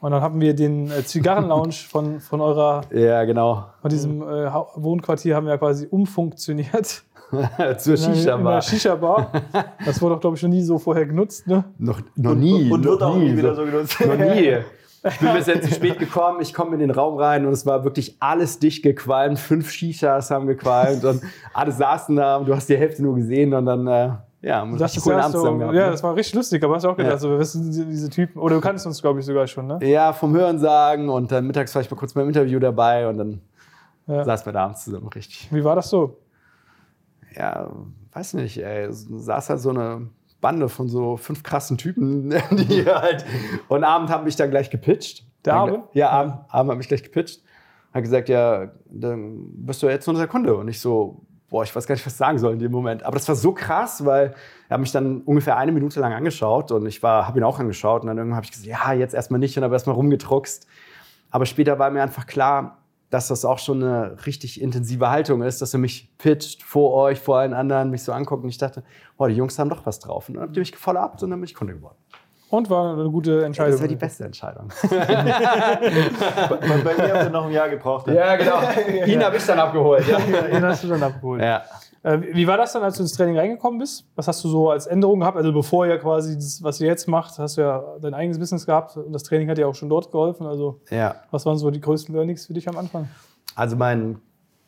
Und 0.00 0.12
dann 0.12 0.22
haben 0.22 0.40
wir 0.40 0.54
den 0.54 0.90
äh, 0.90 1.04
Zigarren-Lounge 1.04 1.74
von, 1.90 2.20
von 2.20 2.40
eurer, 2.40 2.80
Ja, 2.90 3.22
genau. 3.24 3.66
von 3.82 3.90
diesem 3.90 4.22
äh, 4.22 4.50
Wohnquartier 4.76 5.36
haben 5.36 5.44
wir 5.44 5.52
ja 5.52 5.58
quasi 5.58 5.86
umfunktioniert. 5.86 7.02
Zur 7.76 7.96
Shisha-Bar. 7.98 8.62
Shisha-Bar. 8.62 9.30
Das 9.84 10.00
wurde 10.00 10.14
doch, 10.14 10.22
glaube 10.22 10.38
ich, 10.38 10.42
noch 10.42 10.48
nie 10.48 10.62
so 10.62 10.78
vorher 10.78 11.04
genutzt. 11.04 11.46
Ne? 11.46 11.64
Noch, 11.76 12.00
noch 12.16 12.34
nie. 12.34 12.64
Und, 12.64 12.72
und 12.72 12.84
wird 12.86 13.00
noch 13.00 13.10
auch 13.10 13.16
nie 13.16 13.36
wieder 13.36 13.54
so 13.54 13.66
genutzt. 13.66 14.00
Noch 14.00 14.16
nie. 14.16 14.56
Ich 15.04 15.18
bin 15.18 15.28
ein 15.28 15.36
bisschen 15.36 15.62
zu 15.62 15.72
spät 15.72 15.98
gekommen, 15.98 16.40
ich 16.40 16.52
komme 16.52 16.74
in 16.74 16.80
den 16.80 16.90
Raum 16.90 17.16
rein 17.18 17.46
und 17.46 17.52
es 17.52 17.64
war 17.66 17.84
wirklich 17.84 18.16
alles 18.20 18.58
dicht 18.58 18.82
gequalmt. 18.82 19.38
Fünf 19.38 19.70
Shishas 19.70 20.30
haben 20.30 20.46
gequalmt 20.46 21.04
und 21.04 21.22
alle 21.54 21.70
saßen 21.72 22.16
da 22.16 22.36
und 22.36 22.48
du 22.48 22.54
hast 22.54 22.68
die 22.68 22.76
Hälfte 22.76 23.02
nur 23.02 23.14
gesehen 23.14 23.54
und 23.54 23.66
dann, 23.66 23.86
äh, 23.86 24.10
ja, 24.40 24.64
wir 24.64 24.76
Das 24.78 25.00
coolen 25.02 25.18
Abend 25.20 25.32
so, 25.32 25.38
zusammen 25.40 25.58
gehabt. 25.60 25.74
ja, 25.74 25.84
ne? 25.86 25.90
das 25.92 26.02
war 26.02 26.14
richtig 26.16 26.34
lustig, 26.34 26.62
aber 26.64 26.74
hast 26.76 26.84
du 26.84 26.88
auch 26.90 26.96
gedacht, 26.96 27.12
Ja. 27.12 27.18
so, 27.18 27.30
wir 27.30 27.38
wissen 27.38 27.70
diese, 27.90 28.10
Typen, 28.10 28.40
oder 28.40 28.56
du 28.56 28.60
kannst 28.60 28.86
uns, 28.86 29.00
glaube 29.00 29.20
ich, 29.20 29.26
sogar 29.26 29.46
schon, 29.46 29.66
ne? 29.66 29.78
ja, 29.82 30.12
vom 30.12 30.34
Hören 30.34 30.58
sagen 30.58 31.08
und 31.08 31.30
dann 31.32 31.46
mittags 31.46 31.74
war 31.74 31.82
ich 31.82 31.90
mal 31.90 31.96
kurz 31.96 32.12
beim 32.14 32.26
Interview 32.28 32.58
dabei 32.58 33.08
und 33.08 33.18
dann 33.18 33.40
Ja. 34.08 34.24
saßen 34.24 34.46
wir 34.46 34.52
da 34.52 34.64
abends 34.64 34.84
zusammen 34.84 35.08
richtig. 35.08 35.48
Wie 35.52 35.62
war 35.64 35.76
das 35.76 35.90
so? 35.90 36.18
Ja, 37.36 37.68
weiß 38.12 38.34
nicht, 38.34 38.58
ey, 38.58 38.88
saß 38.90 39.50
halt 39.50 39.60
so 39.60 39.70
eine 39.70 40.08
Bande 40.40 40.68
von 40.68 40.88
so 40.88 41.16
fünf 41.16 41.42
krassen 41.42 41.78
Typen, 41.78 42.30
die 42.50 42.86
halt. 42.86 43.24
Und 43.68 43.84
Abend 43.84 44.10
haben 44.10 44.24
mich 44.24 44.36
dann 44.36 44.50
gleich 44.50 44.70
gepitcht. 44.70 45.24
Der 45.44 45.54
Abend? 45.54 45.84
Ja, 45.92 46.10
Abend, 46.10 46.34
Abend 46.48 46.70
hat 46.70 46.78
mich 46.78 46.88
gleich 46.88 47.02
gepitcht. 47.02 47.42
Hat 47.92 48.02
gesagt, 48.02 48.28
ja, 48.28 48.70
dann 48.90 49.66
bist 49.66 49.82
du 49.82 49.88
jetzt 49.88 50.06
unser 50.08 50.26
Kunde. 50.26 50.56
Und 50.56 50.68
ich 50.68 50.80
so, 50.80 51.22
boah, 51.48 51.62
ich 51.62 51.74
weiß 51.74 51.86
gar 51.86 51.94
nicht, 51.94 52.04
was 52.04 52.12
ich 52.12 52.18
sagen 52.18 52.38
soll 52.38 52.52
in 52.52 52.58
dem 52.58 52.72
Moment. 52.72 53.02
Aber 53.02 53.14
das 53.16 53.26
war 53.28 53.34
so 53.34 53.52
krass, 53.52 54.04
weil 54.04 54.34
er 54.68 54.74
hat 54.74 54.80
mich 54.80 54.92
dann 54.92 55.22
ungefähr 55.22 55.56
eine 55.56 55.72
Minute 55.72 56.00
lang 56.00 56.12
angeschaut 56.12 56.70
und 56.70 56.86
ich 56.86 57.02
war, 57.02 57.26
habe 57.26 57.38
ihn 57.38 57.44
auch 57.44 57.58
angeschaut. 57.58 58.02
Und 58.02 58.08
dann 58.08 58.18
irgendwann 58.18 58.36
habe 58.36 58.44
ich 58.44 58.52
gesagt, 58.52 58.68
ja, 58.68 58.92
jetzt 58.92 59.14
erstmal 59.14 59.40
nicht 59.40 59.56
und 59.56 59.64
habe 59.64 59.74
erstmal 59.74 59.96
rumgedruckst. 59.96 60.66
Aber 61.30 61.46
später 61.46 61.78
war 61.78 61.90
mir 61.90 62.02
einfach 62.02 62.26
klar, 62.26 62.78
dass 63.10 63.28
das 63.28 63.44
auch 63.44 63.58
schon 63.58 63.82
eine 63.82 64.16
richtig 64.26 64.60
intensive 64.60 65.08
Haltung 65.10 65.42
ist, 65.42 65.62
dass 65.62 65.72
er 65.72 65.78
mich 65.80 66.10
pitcht 66.18 66.62
vor 66.62 66.92
euch, 66.94 67.18
vor 67.18 67.38
allen 67.38 67.54
anderen, 67.54 67.90
mich 67.90 68.02
so 68.02 68.12
anguckt. 68.12 68.42
Und 68.44 68.50
ich 68.50 68.58
dachte, 68.58 68.82
boah, 69.16 69.28
die 69.28 69.34
Jungs 69.34 69.58
haben 69.58 69.70
doch 69.70 69.86
was 69.86 69.98
drauf. 69.98 70.28
Und 70.28 70.34
dann 70.34 70.42
habt 70.44 70.56
ihr 70.56 70.60
mich 70.60 70.72
gefollow-upt 70.72 71.22
und 71.22 71.30
dann 71.30 71.40
bin 71.40 71.44
ich 71.46 71.54
Kunde 71.54 71.74
geworden. 71.74 71.96
Und 72.50 72.70
war 72.70 72.94
eine 72.94 73.10
gute 73.10 73.40
Ja, 73.40 73.46
Entscheidung. 73.46 73.72
das 73.72 73.80
war 73.82 73.88
die 73.88 73.96
beste 73.96 74.24
Entscheidung. 74.24 74.68
bei, 74.90 76.56
bei 76.84 76.94
mir 76.96 77.14
habt 77.14 77.24
ihr 77.24 77.30
noch 77.30 77.46
ein 77.46 77.52
Jahr 77.52 77.68
gebraucht. 77.68 78.06
ne? 78.06 78.14
ja, 78.16 78.36
genau. 78.36 78.60
Ihn 79.06 79.22
habe 79.22 79.36
ich 79.36 79.44
dann 79.44 79.58
abgeholt. 79.58 80.06
Ja. 80.08 80.18
Den 80.18 80.64
hast 80.64 80.84
du 80.84 80.88
dann 80.88 81.02
abgeholt. 81.02 81.42
ja. 81.42 81.62
Äh, 82.02 82.20
wie 82.32 82.46
war 82.46 82.56
das 82.56 82.72
dann, 82.72 82.82
als 82.82 82.96
du 82.96 83.02
ins 83.02 83.12
Training 83.12 83.36
reingekommen 83.36 83.78
bist? 83.78 84.06
Was 84.14 84.28
hast 84.28 84.42
du 84.44 84.48
so 84.48 84.70
als 84.70 84.86
Änderung 84.86 85.20
gehabt? 85.20 85.36
Also 85.36 85.52
bevor 85.52 85.86
ihr 85.86 85.98
quasi 85.98 86.34
das, 86.34 86.62
was 86.62 86.80
ihr 86.80 86.86
jetzt 86.86 87.08
macht, 87.08 87.38
hast 87.38 87.56
du 87.56 87.62
ja 87.62 87.82
dein 88.00 88.14
eigenes 88.14 88.38
Business 88.38 88.66
gehabt 88.66 88.96
und 88.96 89.12
das 89.12 89.24
Training 89.24 89.48
hat 89.48 89.58
dir 89.58 89.68
auch 89.68 89.74
schon 89.74 89.88
dort 89.88 90.10
geholfen. 90.10 90.46
Also 90.46 90.80
ja. 90.90 91.16
was 91.30 91.44
waren 91.46 91.58
so 91.58 91.70
die 91.70 91.80
größten 91.80 92.14
Learnings 92.14 92.46
für 92.46 92.54
dich 92.54 92.68
am 92.68 92.76
Anfang? 92.76 93.08
Also 93.54 93.76
mein 93.76 94.20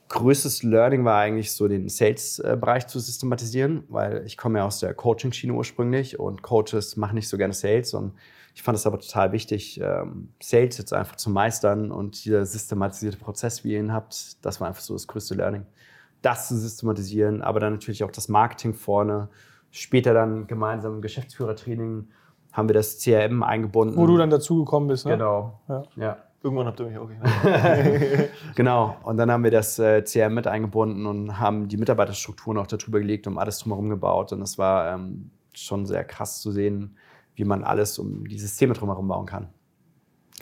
größtes 0.09 0.65
Learning 0.65 1.05
war 1.05 1.21
eigentlich 1.21 1.53
so 1.53 1.69
den 1.69 1.89
Sales-Bereich 1.89 2.89
zu 2.89 2.99
systematisieren, 2.99 3.85
weil 3.89 4.25
ich 4.27 4.37
komme 4.37 4.59
ja 4.59 4.67
aus 4.67 4.81
der 4.81 4.93
Coaching-Schiene 4.93 5.53
ursprünglich 5.53 6.19
und 6.19 6.43
Coaches 6.43 6.97
machen 6.97 7.15
nicht 7.15 7.29
so 7.29 7.39
gerne 7.39 7.55
Sales 7.55 7.95
und 7.95 8.13
ich 8.53 8.63
fand 8.63 8.77
es 8.77 8.87
aber 8.87 8.99
total 8.99 9.31
wichtig, 9.31 9.81
ähm, 9.81 10.31
Sales 10.43 10.77
jetzt 10.79 10.93
einfach 10.93 11.15
zu 11.15 11.31
meistern 11.31 11.93
und 11.93 12.25
dieser 12.25 12.45
systematisierte 12.45 13.17
Prozess, 13.19 13.63
wie 13.63 13.73
ihr 13.73 13.79
ihn 13.79 13.93
habt, 13.93 14.45
das 14.45 14.61
war 14.61 14.67
einfach 14.67 14.83
so 14.83 14.95
das 14.95 15.07
größte 15.07 15.35
Learning. 15.35 15.65
Das 16.23 16.49
zu 16.49 16.57
systematisieren, 16.57 17.43
aber 17.43 17.61
dann 17.61 17.73
natürlich 17.73 18.05
auch 18.05 18.11
das 18.11 18.29
Marketing 18.29 18.75
vorne. 18.75 19.29
Später 19.71 20.13
dann 20.15 20.47
gemeinsam 20.47 20.95
im 20.95 21.03
Geschäftsführertraining 21.03 22.09
haben 22.53 22.69
wir 22.69 22.75
das 22.75 22.99
CRM 22.99 23.43
eingebunden. 23.43 23.97
Wo 23.97 24.07
du 24.07 24.17
dann 24.17 24.31
dazugekommen 24.31 24.89
bist, 24.89 25.07
ne? 25.07 25.13
Genau. 25.13 25.61
Ja. 25.69 25.83
ja. 25.97 26.17
Irgendwann 26.43 26.67
habt 26.67 26.81
ihr 26.81 26.87
mich 26.87 26.99
auch 26.99 27.09
gehört. 27.43 28.31
Genau, 28.55 28.97
und 29.03 29.19
dann 29.19 29.31
haben 29.31 29.45
wir 29.45 29.51
das 29.51 29.79
äh, 29.79 30.03
CRM 30.03 30.35
mit 30.35 30.47
eingebunden 30.47 31.07
und 31.07 31.39
haben 31.39 31.69
die 31.69 31.77
Mitarbeiterstrukturen 31.77 32.57
auch 32.57 32.67
darüber 32.67 32.99
gelegt 32.99 33.27
und 33.27 33.37
alles 33.37 33.59
drumherum 33.59 33.91
gebaut. 33.91 34.33
Und 34.33 34.41
es 34.41 34.57
war 34.57 34.95
ähm, 34.95 35.31
schon 35.53 35.85
sehr 35.85 36.03
krass 36.03 36.41
zu 36.41 36.51
sehen, 36.51 36.97
wie 37.35 37.45
man 37.45 37.63
alles 37.63 37.99
um 37.99 38.27
die 38.27 38.39
Systeme 38.39 38.73
drumherum 38.73 39.07
bauen 39.09 39.27
kann. 39.27 39.49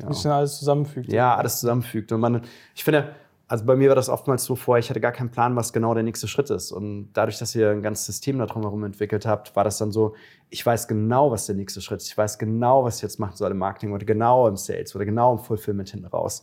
Wie 0.06 0.14
sich 0.14 0.22
dann 0.22 0.32
alles 0.32 0.58
zusammenfügt. 0.58 1.12
Ja, 1.12 1.34
alles 1.34 1.58
zusammenfügt. 1.58 2.12
Und 2.12 2.20
man, 2.20 2.42
ich 2.76 2.84
finde, 2.84 3.14
also 3.50 3.64
bei 3.64 3.76
mir 3.76 3.88
war 3.88 3.96
das 3.96 4.10
oftmals 4.10 4.44
so 4.44 4.56
vor, 4.56 4.76
ich 4.76 4.90
hatte 4.90 5.00
gar 5.00 5.10
keinen 5.10 5.30
Plan, 5.30 5.56
was 5.56 5.72
genau 5.72 5.94
der 5.94 6.02
nächste 6.02 6.28
Schritt 6.28 6.50
ist. 6.50 6.70
Und 6.70 7.08
dadurch, 7.14 7.38
dass 7.38 7.54
ihr 7.54 7.70
ein 7.70 7.80
ganzes 7.80 8.04
System 8.04 8.38
da 8.38 8.44
drumherum 8.44 8.84
entwickelt 8.84 9.24
habt, 9.24 9.56
war 9.56 9.64
das 9.64 9.78
dann 9.78 9.90
so, 9.90 10.14
ich 10.50 10.64
weiß 10.64 10.86
genau, 10.86 11.30
was 11.30 11.46
der 11.46 11.54
nächste 11.54 11.80
Schritt 11.80 12.02
ist. 12.02 12.08
Ich 12.08 12.18
weiß 12.18 12.38
genau, 12.38 12.84
was 12.84 12.96
ich 12.96 13.02
jetzt 13.02 13.18
machen 13.18 13.36
soll 13.36 13.50
im 13.50 13.56
Marketing 13.56 13.92
oder 13.92 14.04
genau 14.04 14.46
im 14.48 14.56
Sales 14.56 14.94
oder 14.94 15.06
genau 15.06 15.32
im 15.32 15.38
Fulfillment 15.38 15.88
hinten 15.88 16.04
raus. 16.04 16.42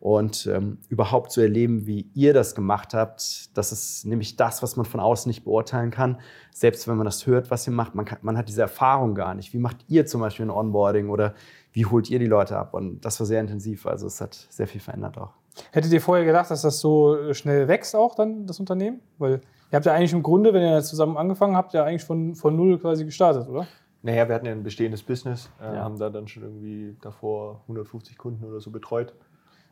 Und 0.00 0.46
ähm, 0.46 0.78
überhaupt 0.88 1.30
zu 1.30 1.42
erleben, 1.42 1.86
wie 1.86 2.10
ihr 2.14 2.32
das 2.32 2.54
gemacht 2.54 2.94
habt, 2.94 3.54
das 3.54 3.70
ist 3.70 4.06
nämlich 4.06 4.36
das, 4.36 4.62
was 4.62 4.76
man 4.76 4.86
von 4.86 5.00
außen 5.00 5.28
nicht 5.28 5.44
beurteilen 5.44 5.90
kann. 5.90 6.20
Selbst 6.52 6.88
wenn 6.88 6.96
man 6.96 7.04
das 7.04 7.26
hört, 7.26 7.50
was 7.50 7.66
ihr 7.66 7.74
macht, 7.74 7.94
man, 7.94 8.06
kann, 8.06 8.18
man 8.22 8.38
hat 8.38 8.48
diese 8.48 8.62
Erfahrung 8.62 9.14
gar 9.14 9.34
nicht. 9.34 9.52
Wie 9.52 9.58
macht 9.58 9.84
ihr 9.88 10.06
zum 10.06 10.22
Beispiel 10.22 10.46
ein 10.46 10.50
Onboarding 10.50 11.10
oder 11.10 11.34
wie 11.72 11.84
holt 11.84 12.08
ihr 12.08 12.18
die 12.18 12.26
Leute 12.26 12.56
ab? 12.56 12.72
Und 12.72 13.04
das 13.04 13.20
war 13.20 13.26
sehr 13.26 13.42
intensiv. 13.42 13.84
Also 13.84 14.06
es 14.06 14.22
hat 14.22 14.34
sehr 14.48 14.66
viel 14.66 14.80
verändert 14.80 15.18
auch. 15.18 15.34
Hättet 15.72 15.92
ihr 15.92 16.00
vorher 16.00 16.24
gedacht, 16.24 16.50
dass 16.50 16.62
das 16.62 16.80
so 16.80 17.32
schnell 17.32 17.68
wächst 17.68 17.94
auch 17.96 18.14
dann, 18.14 18.46
das 18.46 18.60
Unternehmen? 18.60 19.00
Weil 19.18 19.40
ihr 19.70 19.76
habt 19.76 19.86
ja 19.86 19.92
eigentlich 19.92 20.12
im 20.12 20.22
Grunde, 20.22 20.52
wenn 20.52 20.62
ihr 20.62 20.82
zusammen 20.82 21.16
angefangen 21.16 21.56
habt, 21.56 21.72
ja 21.72 21.84
eigentlich 21.84 22.04
von, 22.04 22.34
von 22.34 22.56
null 22.56 22.78
quasi 22.78 23.04
gestartet, 23.04 23.48
oder? 23.48 23.66
Naja, 24.02 24.28
wir 24.28 24.34
hatten 24.34 24.46
ja 24.46 24.52
ein 24.52 24.62
bestehendes 24.62 25.02
Business, 25.02 25.50
äh, 25.60 25.74
Ja. 25.74 25.82
haben 25.82 25.98
da 25.98 26.10
dann 26.10 26.28
schon 26.28 26.42
irgendwie 26.44 26.96
davor 27.00 27.60
150 27.62 28.16
Kunden 28.18 28.44
oder 28.44 28.60
so 28.60 28.70
betreut. 28.70 29.12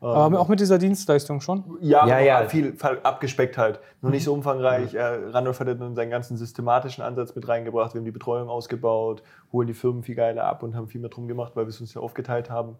Aber 0.00 0.38
auch 0.38 0.48
mit 0.48 0.60
dieser 0.60 0.76
Dienstleistung 0.76 1.40
schon? 1.40 1.78
Ja, 1.80 2.06
Ja, 2.06 2.18
ja, 2.18 2.44
viel 2.46 2.76
abgespeckt 3.04 3.56
halt. 3.56 3.80
Nur 4.02 4.10
nicht 4.10 4.24
so 4.24 4.34
umfangreich. 4.34 4.92
Äh, 4.92 5.02
Randolph 5.30 5.60
hat 5.60 5.68
dann 5.68 5.94
seinen 5.94 6.10
ganzen 6.10 6.36
systematischen 6.36 7.02
Ansatz 7.02 7.34
mit 7.34 7.48
reingebracht. 7.48 7.94
Wir 7.94 8.00
haben 8.00 8.04
die 8.04 8.10
Betreuung 8.10 8.48
ausgebaut, 8.50 9.22
holen 9.50 9.66
die 9.66 9.72
Firmen 9.72 10.02
viel 10.02 10.14
geiler 10.14 10.44
ab 10.44 10.62
und 10.62 10.74
haben 10.74 10.88
viel 10.88 11.00
mehr 11.00 11.08
drum 11.10 11.26
gemacht, 11.26 11.52
weil 11.54 11.64
wir 11.64 11.70
es 11.70 11.80
uns 11.80 11.94
ja 11.94 12.02
aufgeteilt 12.02 12.50
haben. 12.50 12.76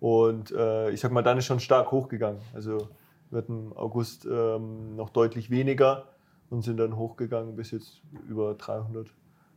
Und 0.00 0.52
äh, 0.52 0.90
ich 0.90 1.00
sag 1.00 1.12
mal, 1.12 1.22
dann 1.22 1.38
ist 1.38 1.46
schon 1.46 1.60
stark 1.60 1.90
hochgegangen. 1.90 2.40
Also 2.54 2.88
wir 3.30 3.38
hatten 3.38 3.66
im 3.66 3.76
August 3.76 4.26
ähm, 4.26 4.96
noch 4.96 5.10
deutlich 5.10 5.50
weniger 5.50 6.04
und 6.50 6.62
sind 6.62 6.76
dann 6.76 6.96
hochgegangen 6.96 7.56
bis 7.56 7.70
jetzt 7.70 8.02
über 8.28 8.54
300 8.54 9.08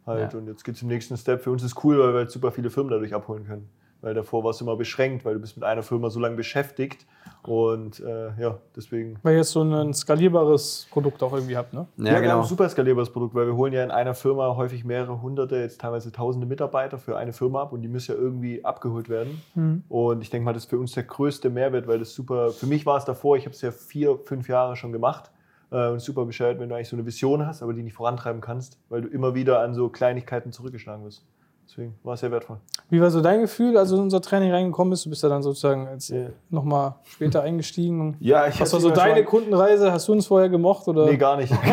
halt. 0.05 0.33
Ja. 0.33 0.39
Und 0.39 0.47
jetzt 0.47 0.63
geht 0.63 0.75
es 0.75 0.81
im 0.81 0.87
nächsten 0.87 1.17
Step. 1.17 1.41
Für 1.43 1.51
uns 1.51 1.63
ist 1.63 1.83
cool, 1.83 1.99
weil 1.99 2.13
wir 2.13 2.19
halt 2.19 2.31
super 2.31 2.51
viele 2.51 2.69
Firmen 2.69 2.91
dadurch 2.91 3.13
abholen 3.13 3.45
können. 3.45 3.69
Weil 4.01 4.13
davor 4.13 4.43
war 4.43 4.51
es 4.51 4.61
immer 4.61 4.77
beschränkt, 4.77 5.25
weil 5.25 5.33
du 5.33 5.41
bist 5.41 5.57
mit 5.57 5.65
einer 5.65 5.83
Firma 5.83 6.09
so 6.09 6.19
lange 6.19 6.35
beschäftigt. 6.35 7.05
Und 7.43 7.99
äh, 7.99 8.31
ja, 8.39 8.57
deswegen 8.75 9.17
Weil 9.23 9.33
ihr 9.33 9.39
jetzt 9.39 9.51
so 9.51 9.61
ein 9.61 9.93
skalierbares 9.93 10.87
Produkt 10.89 11.21
auch 11.23 11.33
irgendwie 11.33 11.57
habt, 11.57 11.73
ne? 11.73 11.87
Ja, 11.97 12.03
wir 12.03 12.15
haben 12.15 12.21
genau. 12.23 12.41
ein 12.41 12.45
super 12.45 12.67
skalierbares 12.69 13.09
Produkt, 13.09 13.35
weil 13.35 13.47
wir 13.47 13.55
holen 13.55 13.73
ja 13.73 13.83
in 13.83 13.91
einer 13.91 14.13
Firma 14.13 14.55
häufig 14.55 14.83
mehrere 14.83 15.21
hunderte, 15.21 15.57
jetzt 15.57 15.81
teilweise 15.81 16.11
tausende 16.11 16.47
Mitarbeiter 16.47 16.97
für 16.97 17.17
eine 17.17 17.33
Firma 17.33 17.61
ab 17.63 17.73
und 17.73 17.81
die 17.81 17.87
müssen 17.87 18.13
ja 18.13 18.21
irgendwie 18.21 18.63
abgeholt 18.63 19.09
werden. 19.09 19.41
Mhm. 19.55 19.83
Und 19.89 20.21
ich 20.21 20.29
denke 20.29 20.45
mal, 20.45 20.53
das 20.53 20.63
ist 20.63 20.69
für 20.69 20.79
uns 20.79 20.93
der 20.93 21.03
größte 21.03 21.49
Mehrwert, 21.49 21.87
weil 21.87 21.99
das 21.99 22.13
super, 22.13 22.51
für 22.51 22.67
mich 22.67 22.85
war 22.85 22.97
es 22.97 23.05
davor, 23.05 23.37
ich 23.37 23.45
habe 23.45 23.55
es 23.55 23.61
ja 23.61 23.71
vier, 23.71 24.17
fünf 24.17 24.47
Jahre 24.49 24.75
schon 24.75 24.91
gemacht 24.91 25.31
äh, 25.71 25.89
und 25.89 25.99
super 25.99 26.25
bescheuert, 26.25 26.59
wenn 26.59 26.69
du 26.69 26.75
eigentlich 26.75 26.89
so 26.89 26.95
eine 26.95 27.05
Vision 27.05 27.45
hast, 27.45 27.63
aber 27.63 27.73
die 27.73 27.83
nicht 27.83 27.95
vorantreiben 27.95 28.41
kannst, 28.41 28.79
weil 28.89 29.01
du 29.01 29.07
immer 29.07 29.35
wieder 29.35 29.61
an 29.61 29.73
so 29.73 29.89
Kleinigkeiten 29.89 30.51
zurückgeschlagen 30.51 31.05
wirst. 31.05 31.25
Deswegen 31.67 31.95
war 32.03 32.15
es 32.15 32.21
sehr 32.21 32.31
wertvoll. 32.31 32.57
Wie 32.91 32.99
war 32.99 33.11
so 33.11 33.21
dein 33.21 33.41
Gefühl, 33.41 33.77
als 33.77 33.89
du 33.89 33.95
in 33.97 34.01
unser 34.01 34.19
Training 34.19 34.51
reingekommen 34.51 34.89
bist? 34.89 35.05
Du 35.05 35.11
bist 35.11 35.21
ja 35.21 35.29
dann 35.29 35.43
sozusagen 35.43 35.87
jetzt 35.93 36.09
Ja. 36.09 36.27
nochmal 36.49 36.95
später 37.05 37.43
eingestiegen. 37.43 38.01
Und 38.01 38.15
Ja, 38.19 38.47
ich 38.47 38.59
Was 38.59 38.73
war 38.73 38.79
so 38.79 38.89
deine 38.89 39.23
Kundenreise? 39.23 39.91
Hast 39.91 40.07
du 40.07 40.13
uns 40.13 40.25
vorher 40.25 40.49
gemocht? 40.49 40.87
Oder? 40.87 41.05
Nee, 41.05 41.17
gar 41.17 41.37
nicht. 41.37 41.53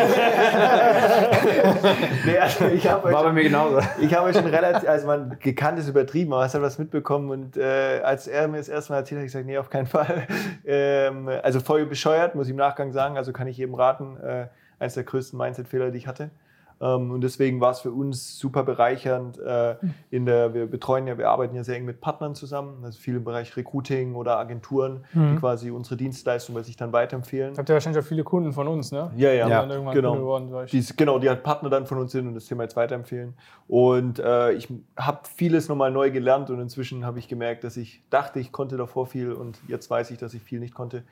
nee, 2.25 2.37
also 2.37 2.65
ich 2.65 2.87
habe 2.87 3.11
War 3.11 3.23
bei 3.23 3.33
mir 3.33 3.43
genauso. 3.43 3.79
Ich 3.99 4.13
habe 4.13 4.31
schon 4.33 4.45
relativ, 4.45 4.87
also 4.87 5.07
man 5.07 5.37
gekannt 5.39 5.79
ist 5.79 5.87
übertrieben, 5.87 6.33
aber 6.33 6.43
hast 6.43 6.53
halt 6.53 6.63
was 6.63 6.77
mitbekommen 6.77 7.29
und 7.31 7.57
äh, 7.57 8.01
als 8.03 8.27
er 8.27 8.47
mir 8.47 8.57
das 8.57 8.69
erste 8.69 8.93
Mal 8.93 8.99
erzählt 8.99 9.17
hat, 9.17 9.21
habe 9.21 9.25
ich 9.27 9.31
gesagt, 9.33 9.45
nee, 9.47 9.57
auf 9.57 9.69
keinen 9.69 9.87
Fall. 9.87 10.27
Ähm, 10.69 11.29
also 11.43 11.61
voll 11.61 11.85
bescheuert, 11.85 12.35
muss 12.35 12.47
ich 12.47 12.51
im 12.51 12.57
Nachgang 12.57 12.91
sagen, 12.91 13.15
also 13.15 13.31
kann 13.31 13.47
ich 13.47 13.57
jedem 13.57 13.73
raten, 13.75 14.17
äh, 14.17 14.47
eines 14.79 14.95
der 14.95 15.03
größten 15.03 15.37
Mindset-Fehler, 15.39 15.91
die 15.91 15.97
ich 15.97 16.07
hatte. 16.07 16.29
Ähm, 16.79 17.11
und 17.11 17.21
deswegen 17.21 17.59
war 17.59 17.71
es 17.71 17.79
für 17.79 17.91
uns 17.91 18.37
super 18.37 18.63
bereichernd. 18.63 19.39
Äh, 19.39 19.75
in 20.11 20.25
der, 20.25 20.53
wir 20.53 20.67
betreuen 20.67 21.07
ja, 21.07 21.17
wir 21.17 21.29
arbeiten 21.29 21.55
ja 21.55 21.63
sehr 21.63 21.75
eng 21.77 21.85
mit 21.85 22.01
Partnern 22.01 22.35
zusammen, 22.35 22.83
also 22.83 22.99
viel 22.99 23.15
im 23.15 23.23
Bereich 23.23 23.55
Recruiting 23.57 24.15
oder 24.15 24.37
Agenturen, 24.37 25.03
Mhm. 25.13 25.29
die 25.29 25.35
quasi 25.39 25.71
unsere 25.71 25.97
Dienstleistung 25.97 26.53
bei 26.55 26.63
sich 26.63 26.75
dann 26.75 26.93
weiterempfehlen. 26.93 27.57
Habt 27.57 27.69
ihr 27.69 27.73
wahrscheinlich 27.73 28.03
auch 28.03 28.07
viele 28.07 28.23
Kunden 28.23 28.53
von 28.53 28.67
uns, 28.67 28.91
ne? 28.91 29.11
Ja, 29.15 29.31
ja, 29.31 29.45
Die 29.45 29.51
Ja, 29.51 29.61
dann 29.61 29.71
irgendwann 29.71 29.95
genau. 29.95 30.13
Geworden, 30.15 30.51
die, 30.71 30.85
genau, 30.95 31.17
die 31.19 31.29
halt 31.29 31.43
Partner 31.43 31.69
dann 31.69 31.85
von 31.87 31.97
uns 31.97 32.11
sind 32.11 32.27
und 32.27 32.35
das 32.35 32.45
Thema 32.45 32.63
jetzt 32.63 32.75
weiterempfehlen. 32.75 33.33
Und 33.67 34.19
äh, 34.19 34.51
ich 34.53 34.67
habe 34.97 35.19
vieles 35.35 35.67
nochmal 35.69 35.91
neu 35.91 36.11
gelernt 36.11 36.49
und 36.49 36.59
inzwischen 36.59 37.05
habe 37.05 37.17
ich 37.19 37.27
gemerkt, 37.27 37.63
dass 37.63 37.75
ich 37.77 38.03
dachte, 38.09 38.39
ich 38.39 38.51
konnte 38.51 38.77
davor 38.77 39.07
viel 39.07 39.31
und 39.31 39.59
jetzt 39.67 39.89
weiß 39.89 40.11
ich, 40.11 40.17
dass 40.17 40.33
ich 40.33 40.43
viel 40.43 40.59
nicht 40.59 40.73
konnte. 40.75 41.03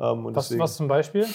Ähm, 0.00 0.26
und 0.26 0.34
was, 0.34 0.46
deswegen- 0.48 0.62
was 0.62 0.76
zum 0.76 0.88
Beispiel? 0.88 1.26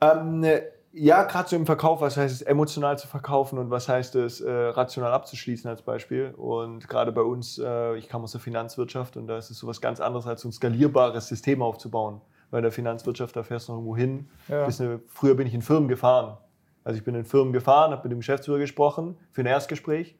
ähm, 0.00 0.40
ne, 0.40 0.62
ja, 0.92 1.22
gerade 1.24 1.48
so 1.48 1.56
im 1.56 1.64
Verkauf, 1.64 2.00
was 2.00 2.16
heißt 2.16 2.34
es, 2.34 2.42
emotional 2.42 2.98
zu 2.98 3.08
verkaufen 3.08 3.58
und 3.58 3.70
was 3.70 3.88
heißt 3.88 4.14
es, 4.16 4.40
äh, 4.40 4.50
rational 4.50 5.12
abzuschließen 5.12 5.68
als 5.68 5.82
Beispiel. 5.82 6.34
Und 6.36 6.88
gerade 6.88 7.12
bei 7.12 7.22
uns, 7.22 7.58
äh, 7.58 7.96
ich 7.96 8.08
kam 8.08 8.22
aus 8.22 8.32
der 8.32 8.40
Finanzwirtschaft 8.40 9.16
und 9.16 9.26
da 9.26 9.38
ist 9.38 9.50
es 9.50 9.58
sowas 9.58 9.80
ganz 9.80 10.00
anderes, 10.00 10.26
als 10.26 10.42
so 10.42 10.48
ein 10.48 10.52
skalierbares 10.52 11.28
System 11.28 11.62
aufzubauen. 11.62 12.20
Weil 12.50 12.58
in 12.58 12.64
der 12.64 12.72
Finanzwirtschaft, 12.72 13.34
da 13.34 13.42
fährst 13.42 13.68
du 13.68 13.72
noch 13.72 13.78
irgendwo 13.78 13.96
hin. 13.96 14.28
Ja. 14.48 14.66
Eine, 14.66 15.00
früher 15.06 15.34
bin 15.34 15.46
ich 15.46 15.54
in 15.54 15.62
Firmen 15.62 15.88
gefahren. 15.88 16.36
Also 16.84 16.98
ich 16.98 17.04
bin 17.04 17.14
in 17.14 17.24
Firmen 17.24 17.54
gefahren, 17.54 17.92
habe 17.92 18.02
mit 18.02 18.12
dem 18.12 18.18
Geschäftsführer 18.18 18.58
gesprochen 18.58 19.16
für 19.30 19.40
ein 19.40 19.46
Erstgespräch, 19.46 20.18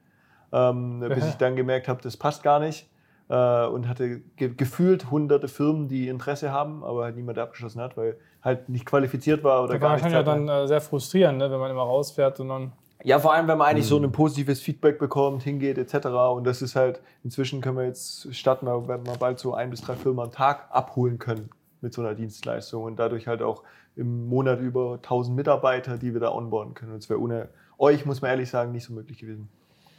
ähm, 0.52 1.00
bis 1.00 1.26
ich 1.26 1.35
dann 1.35 1.57
gemerkt 1.57 1.88
habe, 1.88 2.00
das 2.00 2.17
passt 2.17 2.43
gar 2.43 2.61
nicht. 2.61 2.88
Äh, 3.29 3.67
und 3.67 3.88
hatte 3.88 4.21
ge 4.37 4.55
gefühlt 4.55 5.11
hunderte 5.11 5.49
Firmen, 5.49 5.88
die 5.88 6.09
Interesse 6.09 6.52
haben, 6.52 6.83
aber 6.83 7.05
halt 7.05 7.17
niemand 7.17 7.38
abgeschlossen 7.38 7.81
hat, 7.81 7.97
weil 7.97 8.17
halt 8.42 8.68
nicht 8.68 8.87
qualifiziert 8.87 9.44
war 9.44 9.64
oder 9.64 9.75
Das 9.75 9.80
gar 9.80 9.94
nicht. 9.94 10.04
wahrscheinlich 10.04 10.26
ja 10.26 10.32
Zeit 10.32 10.49
dann 10.49 10.64
äh, 10.64 10.66
sehr 10.66 10.80
frustrierend, 10.80 11.38
ne? 11.38 11.50
wenn 11.50 11.61
man 11.61 11.70
immer 11.70 11.82
rausfährt 11.82 12.40
und 12.40 12.49
dann. 12.49 12.72
ja, 13.04 13.18
vor 13.18 13.32
allem, 13.32 13.46
wenn 13.49 13.58
man 13.58 13.68
eigentlich 13.68 13.87
so 13.87 13.96
ein 13.99 14.11
positives 14.12 14.61
Feedback 14.61 14.99
bekommt, 14.99 15.42
hingeht 15.42 15.78
etc. 15.78 16.06
Und 16.34 16.44
das 16.44 16.62
ist 16.62 16.75
halt, 16.76 17.00
inzwischen 17.25 17.61
können 17.61 17.76
wir 17.78 17.84
jetzt 17.87 18.34
starten, 18.34 18.66
wir 18.66 18.88
werden 18.88 19.06
wir 19.06 19.14
bald 19.14 19.38
so 19.38 19.54
ein 19.54 19.70
bis 19.70 19.80
drei 19.80 19.94
Firmen 19.94 20.25
am 20.25 20.32
Tag 20.32 20.66
abholen 20.70 21.18
können 21.18 21.50
mit 21.80 21.94
so 21.94 22.00
einer 22.02 22.14
Dienstleistung 22.14 22.84
und 22.84 22.99
dadurch 22.99 23.26
halt 23.26 23.42
auch 23.42 23.62
im 23.96 24.28
Monat 24.28 24.61
über 24.61 24.94
1000 24.94 25.37
Mitarbeiter, 25.37 25.99
die 25.99 26.12
wir 26.14 26.20
da 26.20 26.32
onboarden 26.32 26.75
können. 26.75 26.92
Und 26.92 27.02
das 27.02 27.11
wäre 27.11 27.20
ohne 27.20 27.49
euch, 27.78 28.06
muss 28.06 28.22
man 28.22 28.30
ehrlich 28.30 28.49
sagen, 28.49 28.72
nicht 28.72 28.84
so 28.84 28.92
möglich 28.92 29.18
gewesen. 29.18 29.49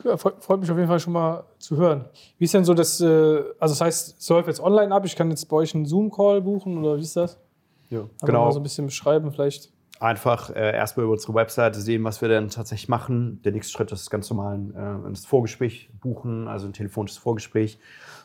Ja, 0.03 0.17
freut, 0.17 0.43
freut 0.43 0.59
mich 0.61 0.71
auf 0.71 0.77
jeden 0.77 0.89
Fall 0.89 0.99
schon 0.99 1.13
mal 1.13 1.43
zu 1.59 1.77
hören. 1.77 2.05
Wie 2.37 2.45
ist 2.45 2.53
denn 2.53 2.65
so 2.65 2.73
das, 2.73 2.99
äh, 2.99 3.05
also 3.59 3.73
das 3.73 3.81
heißt, 3.81 4.15
es 4.19 4.29
läuft 4.29 4.47
jetzt 4.47 4.59
online 4.61 4.93
ab, 4.93 5.05
ich 5.05 5.15
kann 5.15 5.29
jetzt 5.29 5.45
bei 5.45 5.57
euch 5.57 5.75
einen 5.75 5.85
Zoom-Call 5.85 6.41
buchen 6.41 6.77
oder 6.83 6.97
wie 6.97 7.01
ist 7.01 7.15
das? 7.15 7.39
Ja. 7.93 8.01
Einfach 8.01 8.25
Genau. 8.25 8.45
Mal 8.45 8.51
so 8.51 8.59
ein 8.59 8.63
bisschen 8.63 8.85
beschreiben 8.85 9.31
vielleicht. 9.31 9.71
Einfach 9.99 10.49
äh, 10.49 10.75
erstmal 10.75 11.05
über 11.05 11.13
unsere 11.13 11.33
Webseite 11.33 11.79
sehen, 11.79 12.03
was 12.03 12.21
wir 12.21 12.27
denn 12.27 12.49
tatsächlich 12.49 12.89
machen. 12.89 13.41
Der 13.43 13.51
nächste 13.53 13.71
Schritt 13.71 13.91
ist 13.91 14.09
ganz 14.09 14.29
normal 14.29 14.55
ein, 14.57 15.13
äh, 15.13 15.15
Vorgespräch 15.15 15.89
buchen, 16.01 16.47
also 16.47 16.67
ein 16.67 16.73
telefonisches 16.73 17.19
Vorgespräch. 17.19 17.79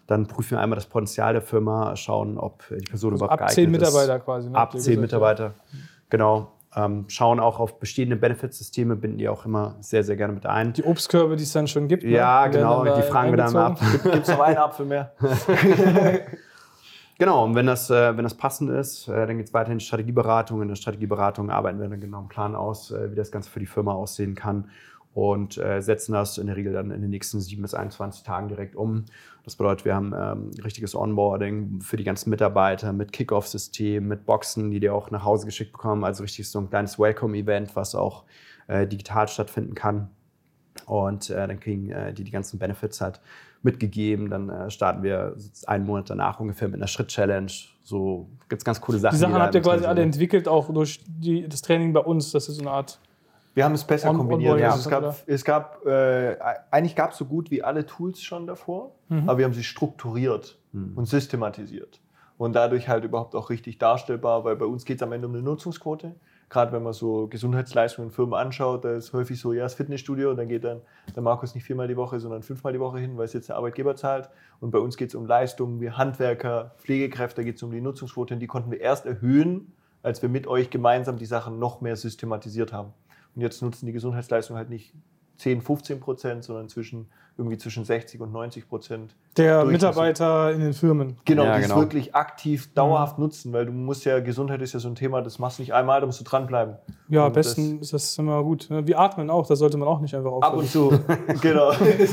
Dann 0.06 0.26
prüfen 0.26 0.52
wir 0.52 0.60
einmal 0.60 0.76
das 0.76 0.86
Potenzial 0.86 1.34
der 1.34 1.42
Firma, 1.42 1.94
schauen, 1.94 2.38
ob 2.38 2.64
die 2.68 2.84
Person 2.86 3.12
Also 3.12 3.24
überhaupt 3.24 3.32
ab 3.32 3.38
geeignet 3.38 3.54
zehn 3.54 3.74
ist. 3.74 3.80
Mitarbeiter 3.80 4.18
quasi. 4.18 4.48
Ne? 4.48 4.56
Ab 4.56 4.72
zehn 4.72 4.80
gesagt, 4.80 5.00
Mitarbeiter, 5.00 5.54
genau. 6.08 6.52
Ähm, 6.74 7.04
schauen 7.08 7.40
auch 7.40 7.60
auf 7.60 7.78
bestehende 7.78 8.16
Benefitsysteme, 8.16 8.96
binden 8.96 9.18
die 9.18 9.28
auch 9.28 9.44
immer 9.44 9.76
sehr, 9.80 10.04
sehr 10.04 10.16
gerne 10.16 10.32
mit 10.32 10.46
ein. 10.46 10.68
Ja. 10.68 10.72
Die 10.72 10.84
Obstkörbe, 10.84 11.36
die 11.36 11.42
es 11.42 11.52
dann 11.52 11.66
schon 11.66 11.88
gibt. 11.88 12.02
Ja, 12.02 12.44
ne? 12.44 12.50
Die 12.50 12.56
werden 12.56 12.84
genau, 12.84 12.96
die 12.96 13.02
fragen 13.02 13.30
wir 13.30 13.36
dann 13.36 13.52
mal 13.52 13.66
ab. 13.66 13.80
Gibt 14.02 14.16
es 14.16 14.28
noch 14.28 14.40
einen 14.40 14.56
Apfel 14.58 14.86
mehr? 14.86 15.12
Genau, 17.20 17.44
und 17.44 17.56
wenn 17.56 17.66
das, 17.66 17.90
äh, 17.90 18.16
wenn 18.16 18.22
das 18.22 18.36
passend 18.36 18.70
ist, 18.70 19.08
äh, 19.08 19.26
dann 19.26 19.38
geht 19.38 19.48
es 19.48 19.52
weiter 19.52 19.72
in 19.72 19.78
die 19.78 19.84
Strategieberatung. 19.84 20.62
In 20.62 20.68
der 20.68 20.76
Strategieberatung 20.76 21.50
arbeiten 21.50 21.80
wir 21.80 21.88
dann 21.88 22.00
genau 22.00 22.20
einen 22.20 22.28
Plan 22.28 22.54
aus, 22.54 22.92
äh, 22.92 23.10
wie 23.10 23.16
das 23.16 23.32
Ganze 23.32 23.50
für 23.50 23.58
die 23.58 23.66
Firma 23.66 23.92
aussehen 23.92 24.36
kann 24.36 24.70
und 25.14 25.58
äh, 25.58 25.80
setzen 25.80 26.12
das 26.12 26.38
in 26.38 26.46
der 26.46 26.54
Regel 26.54 26.72
dann 26.72 26.92
in 26.92 27.00
den 27.00 27.10
nächsten 27.10 27.40
7 27.40 27.60
bis 27.60 27.74
21 27.74 28.22
Tagen 28.22 28.46
direkt 28.46 28.76
um. 28.76 29.04
Das 29.42 29.56
bedeutet, 29.56 29.84
wir 29.84 29.96
haben 29.96 30.14
ähm, 30.16 30.50
richtiges 30.62 30.94
Onboarding 30.94 31.80
für 31.80 31.96
die 31.96 32.04
ganzen 32.04 32.30
Mitarbeiter 32.30 32.92
mit 32.92 33.12
Kickoff-System, 33.12 34.06
mit 34.06 34.24
Boxen, 34.24 34.70
die 34.70 34.78
die 34.78 34.90
auch 34.90 35.10
nach 35.10 35.24
Hause 35.24 35.46
geschickt 35.46 35.72
bekommen. 35.72 36.04
Also 36.04 36.22
richtig 36.22 36.48
so 36.48 36.60
ein 36.60 36.70
kleines 36.70 37.00
Welcome-Event, 37.00 37.74
was 37.74 37.96
auch 37.96 38.26
äh, 38.68 38.86
digital 38.86 39.26
stattfinden 39.26 39.74
kann. 39.74 40.08
Und 40.86 41.30
äh, 41.30 41.48
dann 41.48 41.58
kriegen 41.58 41.92
die 42.14 42.22
die 42.22 42.30
ganzen 42.30 42.60
Benefits 42.60 43.00
halt 43.00 43.20
mitgegeben. 43.62 44.30
Dann 44.30 44.48
äh, 44.48 44.70
starten 44.70 45.02
wir 45.02 45.36
einen 45.66 45.84
Monat 45.86 46.10
danach 46.10 46.40
ungefähr 46.40 46.68
mit 46.68 46.76
einer 46.76 46.86
Schritt-Challenge. 46.86 47.50
So 47.82 48.28
gibt 48.48 48.60
es 48.62 48.64
ganz 48.64 48.80
coole 48.80 48.98
Sachen. 48.98 49.14
Die 49.16 49.20
Sachen 49.20 49.34
da 49.34 49.40
habt 49.40 49.54
ihr 49.54 49.62
quasi 49.62 49.84
alle 49.84 50.02
entwickelt, 50.02 50.46
auch 50.48 50.72
durch 50.72 51.00
die, 51.06 51.48
das 51.48 51.62
Training 51.62 51.92
bei 51.92 52.00
uns. 52.00 52.32
Das 52.32 52.48
ist 52.48 52.56
so 52.56 52.62
eine 52.62 52.70
Art. 52.70 52.98
Wir 53.54 53.64
haben 53.64 53.74
es 53.74 53.82
besser 53.84 54.10
On- 54.10 54.18
kombiniert. 54.18 54.52
Onboarding 54.52 54.66
Also 54.70 54.80
es 54.80 54.86
oder? 54.86 55.00
gab, 55.00 55.22
es 55.26 55.44
gab 55.44 55.86
äh, 55.86 56.36
eigentlich 56.70 56.94
gab 56.94 57.10
es 57.12 57.18
so 57.18 57.24
gut 57.24 57.50
wie 57.50 57.62
alle 57.64 57.84
Tools 57.86 58.22
schon 58.22 58.46
davor, 58.46 58.92
Mhm. 59.08 59.28
aber 59.28 59.38
wir 59.38 59.44
haben 59.46 59.54
sie 59.54 59.64
strukturiert 59.64 60.58
Mhm. 60.72 60.92
und 60.96 61.06
systematisiert. 61.06 62.00
Und 62.36 62.52
dadurch 62.54 62.88
halt 62.88 63.02
überhaupt 63.04 63.34
auch 63.34 63.50
richtig 63.50 63.78
darstellbar, 63.78 64.44
weil 64.44 64.54
bei 64.54 64.66
uns 64.66 64.84
geht 64.84 64.98
es 64.98 65.02
am 65.02 65.10
Ende 65.12 65.26
um 65.26 65.34
eine 65.34 65.42
Nutzungsquote. 65.42 66.14
Gerade 66.50 66.72
wenn 66.72 66.82
man 66.82 66.94
so 66.94 67.26
Gesundheitsleistungen 67.26 68.08
in 68.08 68.14
Firmen 68.14 68.34
anschaut, 68.34 68.84
da 68.84 68.96
ist 68.96 69.12
häufig 69.12 69.38
so, 69.38 69.52
ja, 69.52 69.64
das 69.64 69.74
Fitnessstudio, 69.74 70.32
dann 70.34 70.48
geht 70.48 70.64
dann 70.64 70.80
der 71.14 71.22
Markus 71.22 71.54
nicht 71.54 71.64
viermal 71.64 71.88
die 71.88 71.96
Woche, 71.96 72.20
sondern 72.20 72.42
fünfmal 72.42 72.72
die 72.72 72.80
Woche 72.80 72.98
hin, 72.98 73.18
weil 73.18 73.26
es 73.26 73.34
jetzt 73.34 73.50
der 73.50 73.56
Arbeitgeber 73.56 73.96
zahlt. 73.96 74.30
Und 74.60 74.70
bei 74.70 74.78
uns 74.78 74.96
geht 74.96 75.10
es 75.10 75.14
um 75.14 75.26
Leistungen 75.26 75.80
wie 75.80 75.90
Handwerker, 75.90 76.74
Pflegekräfte, 76.78 77.42
da 77.42 77.44
geht 77.44 77.56
es 77.56 77.62
um 77.62 77.70
die 77.70 77.80
Nutzungsquote 77.80 78.34
und 78.34 78.40
die 78.40 78.46
konnten 78.46 78.70
wir 78.70 78.80
erst 78.80 79.04
erhöhen, 79.04 79.72
als 80.02 80.22
wir 80.22 80.28
mit 80.28 80.46
euch 80.46 80.70
gemeinsam 80.70 81.18
die 81.18 81.26
Sachen 81.26 81.58
noch 81.58 81.80
mehr 81.80 81.96
systematisiert 81.96 82.72
haben. 82.72 82.94
Und 83.34 83.42
jetzt 83.42 83.60
nutzen 83.60 83.86
die 83.86 83.92
Gesundheitsleistungen 83.92 84.58
halt 84.58 84.70
nicht 84.70 84.94
10, 85.38 85.62
15 85.62 86.00
Prozent, 86.00 86.42
sondern 86.44 86.68
zwischen, 86.68 87.06
irgendwie 87.36 87.56
zwischen 87.58 87.84
60 87.84 88.20
und 88.20 88.32
90 88.32 88.68
Prozent. 88.68 89.14
Der 89.36 89.62
das- 89.62 89.70
Mitarbeiter 89.70 90.52
in 90.52 90.60
den 90.60 90.72
Firmen. 90.72 91.16
Genau, 91.24 91.44
Ja, 91.44 91.54
die 91.56 91.62
es 91.62 91.68
genau. 91.68 91.80
wirklich 91.80 92.12
aktiv, 92.16 92.74
dauerhaft 92.74 93.20
nutzen, 93.20 93.52
weil 93.52 93.64
du 93.66 93.70
musst 93.72 94.04
ja, 94.04 94.18
Gesundheit 94.18 94.60
ist 94.62 94.74
ja 94.74 94.80
so 94.80 94.88
ein 94.88 94.96
Thema, 94.96 95.22
das 95.22 95.38
machst 95.38 95.58
du 95.58 95.62
nicht 95.62 95.72
einmal, 95.72 96.00
da 96.00 96.06
musst 96.06 96.18
du 96.18 96.24
dranbleiben. 96.24 96.74
Ja, 97.08 97.26
am 97.26 97.32
besten 97.32 97.78
ist 97.80 97.92
das 97.92 98.18
immer 98.18 98.42
gut. 98.42 98.68
Wie 98.68 98.96
atmen 98.96 99.30
auch, 99.30 99.46
das 99.46 99.60
sollte 99.60 99.78
man 99.78 99.86
auch 99.86 100.00
nicht 100.00 100.14
einfach 100.16 100.32
Ab 100.32 100.54
aufhören. 100.54 100.58
und 100.58 100.68
zu, 100.68 101.00
genau. 101.40 101.72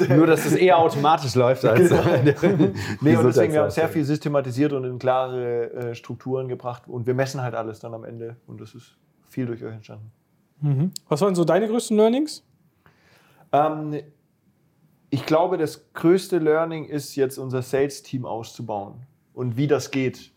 Nur, 0.15 0.27
dass 0.27 0.45
es 0.45 0.53
eher 0.53 0.77
automatisch 0.77 1.33
läuft 1.33 1.65
als. 1.65 1.89
Genau. 1.89 2.03
Nee, 3.01 3.15
und 3.17 3.25
deswegen, 3.25 3.53
wir 3.53 3.61
haben 3.63 3.71
sehr 3.71 3.89
viel 3.89 4.03
systematisiert 4.05 4.71
und 4.73 4.83
in 4.83 4.99
klare 4.99 5.71
äh, 5.73 5.95
Strukturen 5.95 6.47
gebracht 6.47 6.83
und 6.87 7.07
wir 7.07 7.15
messen 7.15 7.41
halt 7.41 7.55
alles 7.55 7.79
dann 7.79 7.93
am 7.95 8.03
Ende 8.03 8.35
und 8.45 8.61
das 8.61 8.75
ist 8.75 8.97
viel 9.27 9.47
durch 9.47 9.63
euch 9.63 9.73
entstanden. 9.73 10.11
Mhm. 10.61 10.91
Was 11.09 11.21
waren 11.21 11.33
so 11.33 11.43
deine 11.43 11.67
größten 11.67 11.97
Learnings? 11.97 12.43
Ähm, 13.55 14.01
ich 15.09 15.25
glaube, 15.25 15.57
das 15.57 15.93
größte 15.93 16.39
Learning 16.39 16.85
ist 16.85 17.15
jetzt 17.15 17.37
unser 17.37 17.61
Sales-Team 17.61 18.25
auszubauen 18.25 18.95
und 19.33 19.55
wie 19.55 19.67
das 19.67 19.91
geht. 19.91 20.31